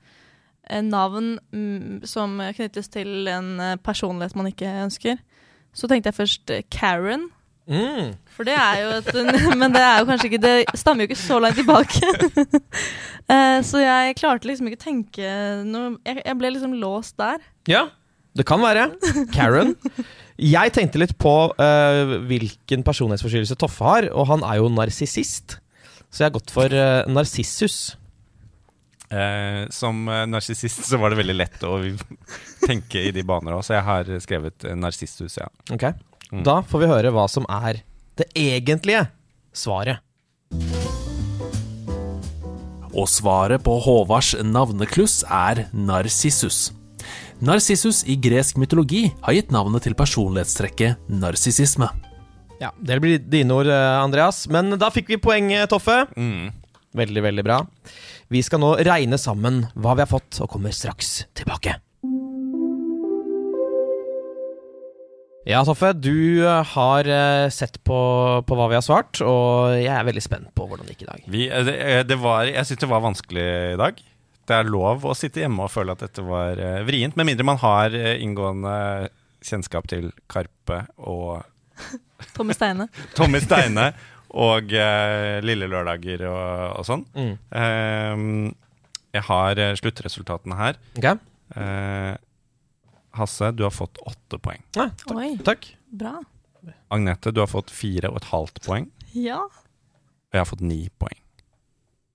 [0.72, 5.17] navn mm, som knyttes til en eh, personlighet man ikke ønsker,
[5.76, 7.26] så tenkte jeg først eh, Karen.
[7.67, 8.13] Mm.
[8.32, 9.09] For det er jo et
[9.61, 11.99] Men det er jo kanskje ikke Det stammer jo ikke så langt tilbake.
[13.69, 15.34] Så jeg klarte liksom ikke å tenke
[15.69, 17.38] noe Jeg, jeg ble liksom låst der.
[17.69, 17.86] Ja,
[18.36, 18.89] det kan være.
[19.36, 19.76] Karen.
[20.41, 25.61] Jeg tenkte litt på uh, hvilken personlighetsforstyrrelse Toffe har, og han er jo narsissist.
[26.12, 27.95] Så jeg har gått for uh, narsissus.
[29.12, 31.74] Eh, som eh, narsissist så var det veldig lett å
[32.68, 35.49] tenke i de baner òg, så jeg har skrevet eh, narsissus, ja.
[35.72, 35.89] Ok,
[36.32, 36.45] Mm.
[36.47, 37.82] Da får vi høre hva som er
[38.20, 39.03] det egentlige
[39.51, 39.99] svaret.
[42.91, 46.72] Og svaret på Håvards navnekluss er Narsissus.
[47.41, 51.88] Narsissus i gresk mytologi har gitt navnet til personlighetstrekket narsissisme.
[52.62, 54.45] Ja, Det blir dine ord, eh, Andreas.
[54.47, 56.05] Men da fikk vi poeng, Toffe.
[56.16, 56.51] Mm.
[56.93, 57.62] Veldig, veldig bra.
[58.32, 61.80] Vi skal nå regne sammen hva vi har fått, og kommer straks tilbake.
[65.49, 67.97] Ja, Toffe, du eh, har eh, sett på,
[68.45, 71.09] på hva vi har svart, og jeg er veldig spent på hvordan det gikk i
[71.09, 71.24] dag.
[71.34, 74.03] Vi, eh, det, eh, det var, jeg syns det var vanskelig i dag.
[74.51, 77.47] Det er lov å sitte hjemme og føle at dette var eh, vrient, med mindre
[77.49, 79.09] man har eh, inngående
[79.41, 81.41] kjennskap til Karpe og
[82.36, 82.88] Tommy Steine.
[83.17, 83.91] Tommy Steine
[84.32, 87.05] og eh, Lille Lørdager og, og sånn.
[87.17, 87.34] Mm.
[87.61, 88.26] Eh,
[89.17, 90.78] jeg har eh, sluttresultatene her.
[91.01, 91.09] Ok?
[91.59, 92.13] Eh,
[93.19, 94.61] Hasse, du har fått åtte poeng.
[94.78, 95.67] Ja, Oi, takk.
[95.91, 96.13] bra.
[96.93, 98.86] Agnete, du har fått fire og et halvt poeng.
[99.11, 99.41] Ja.
[99.43, 101.17] Og jeg har fått ni poeng,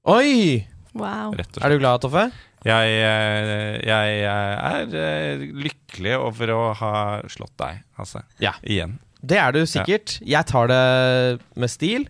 [0.09, 0.63] Oi!
[0.97, 1.35] Wow.
[1.37, 2.23] rett og Er du glad, Toffe?
[2.65, 6.93] Jeg, jeg, jeg er eh, lykkelig over å ha
[7.29, 8.23] slått deg, Hasse.
[8.43, 8.55] Ja.
[8.65, 8.97] Igjen.
[9.23, 10.19] Det er du sikkert.
[10.27, 12.09] Jeg tar det med stil.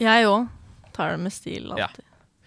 [0.00, 0.48] Jeg òg
[0.94, 1.72] tar det med stil.
[1.78, 1.88] Ja.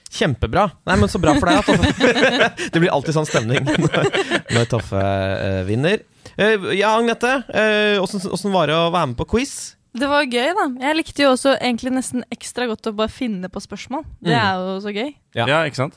[0.09, 0.69] Kjempebra.
[0.87, 2.69] Nei, men Så bra for deg, Toffe.
[2.73, 3.65] det blir alltid sånn stemning
[4.55, 5.99] når, Toffe eh, vinner.
[6.37, 7.33] Eh, ja, Agnete.
[7.51, 9.73] eh, Åssen åssen var det å være med på quiz?
[9.97, 10.65] Det var gøy, da.
[10.87, 14.03] Jeg likte jo også egentlig nesten ekstra godt å bare finne på spørsmål.
[14.21, 14.43] Det Mm.
[14.43, 15.13] er jo så gøy.
[15.35, 15.45] Ja.
[15.49, 15.95] Ja, ikke sant?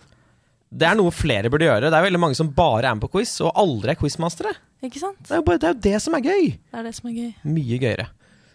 [0.70, 1.90] Det er noe flere burde gjøre.
[1.90, 4.54] Det er veldig mange som bare er med på quiz, og aldri er quizmastere.
[4.86, 5.18] Ikke sant?
[5.26, 6.50] Det er jo, bare, det, er jo det som er gøy.
[6.54, 7.30] Det er det som er gøy.
[7.58, 8.06] Mye gøyere.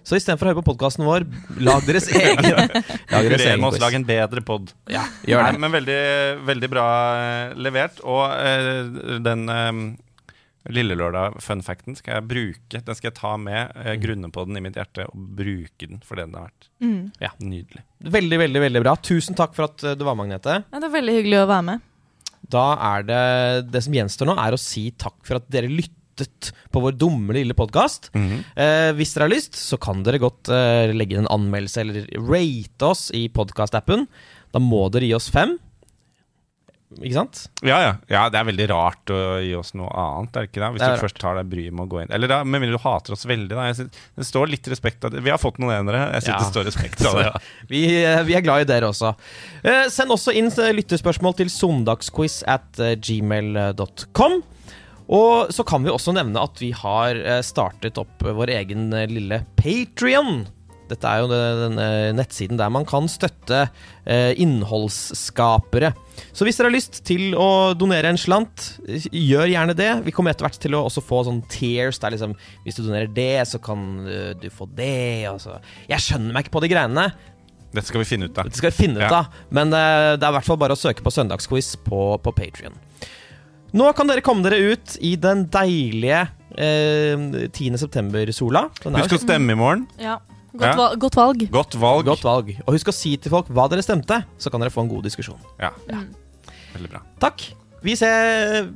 [0.05, 1.26] Så istedenfor å høre på podkasten vår,
[1.66, 2.45] lag deres egen
[3.13, 3.82] Lag deres egen oss, quiz.
[3.82, 4.72] lag en bedre pod.
[4.91, 5.61] Ja, gjør Nei, det.
[5.63, 6.01] men veldig,
[6.45, 6.88] veldig bra
[7.18, 7.99] eh, levert.
[8.05, 9.82] Og uh, den uh,
[10.78, 12.84] Lille Lørdag-funfacten skal jeg bruke.
[12.86, 16.05] Den skal jeg ta med, uh, grunne på den i mitt hjerte og bruke den
[16.05, 16.70] for det den har vært.
[16.86, 17.01] Mm.
[17.49, 17.84] Nydelig.
[18.16, 18.95] Veldig, veldig veldig bra.
[19.09, 20.61] Tusen takk for at du var med, Agnete.
[20.70, 21.91] Ja, det var veldig hyggelig å være med.
[22.52, 23.22] Da er det
[23.72, 27.34] Det som gjenstår nå, er å si takk for at dere lyttet på vår dumme
[27.36, 28.10] lille podkast.
[28.56, 32.06] eh, hvis dere har lyst, så kan dere godt eh, legge inn en anmeldelse eller
[32.24, 34.08] rate oss i podkastappen.
[34.56, 35.58] Da må dere gi oss fem.
[37.02, 37.39] Ikke sant?
[37.66, 38.22] Ja, ja, ja.
[38.32, 40.70] Det er veldig rart å gi oss noe annet, er det ikke det?
[40.76, 42.14] Hvis Det du først tar deg bryet med å gå inn.
[42.16, 43.66] Eller da, med mindre du hater oss veldig, da.
[43.76, 45.24] Synes, det står litt respekt av det.
[45.26, 46.06] Vi har fått noen enere.
[46.16, 46.39] Jeg synes Ja.
[46.39, 47.43] det står respekt av det.
[47.68, 49.12] Vi, eh, vi er glad i dere også.
[49.64, 54.41] Eh, send også inn eh, lyttespørsmål til søndagsquiz at eh, gmail.com.
[55.06, 60.48] Og så kan vi også nevne at vi har startet opp vår egen lille Patrion.
[60.90, 63.66] Dette er jo den, den eh, nettsiden der man kan støtte
[64.06, 65.94] eh, innholdsskapere.
[66.36, 68.68] Så hvis dere har lyst til å donere en slant,
[69.12, 69.92] gjør gjerne det.
[70.06, 72.00] Vi kommer etter hvert til å også få sånn tears.
[72.04, 75.26] Der liksom, hvis du donerer det, så kan eh, du få det.
[75.32, 75.60] Altså.
[75.92, 77.10] Jeg skjønner meg ikke på de greiene.
[77.76, 78.48] Dette skal vi finne ut av.
[78.48, 79.26] Dette skal vi finne ut Ja.
[79.52, 82.78] Men det er i hvert fall bare å søke på Søndagsquiz på, på Patrion.
[83.76, 86.22] Nå kan dere komme dere ut i den deilige
[86.56, 87.76] eh, 10.
[87.82, 88.70] september-sola.
[88.86, 89.84] Er Husk å stemme i morgen.
[90.00, 90.22] Ja.
[90.56, 90.76] Godt, Ja.
[90.80, 91.49] val godt valg.
[91.51, 92.06] Godt valg.
[92.06, 92.53] godt valg.
[92.66, 95.03] Og husk å si til folk hva dere stemte, så kan dere få en god
[95.03, 95.39] diskusjon.
[95.60, 95.72] Ja.
[96.74, 97.01] Veldig bra.
[97.20, 97.41] Takk.
[97.86, 98.08] Vi, se,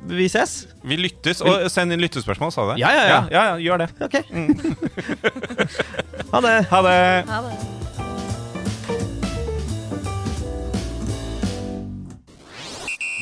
[0.05, 0.67] vi ses.
[0.86, 1.39] Vi lyttes.
[1.41, 2.80] Og send inn lyttespørsmål, sa du det?
[2.84, 3.21] Ja, ja, ja.
[3.32, 3.89] ja, ja, gjør det.
[4.05, 4.15] Ok.
[6.34, 6.57] ha det.
[6.69, 7.25] Ha det.
[7.32, 7.55] Ha det.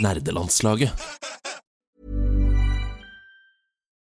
[0.01, 0.91] Nerdelandslaget.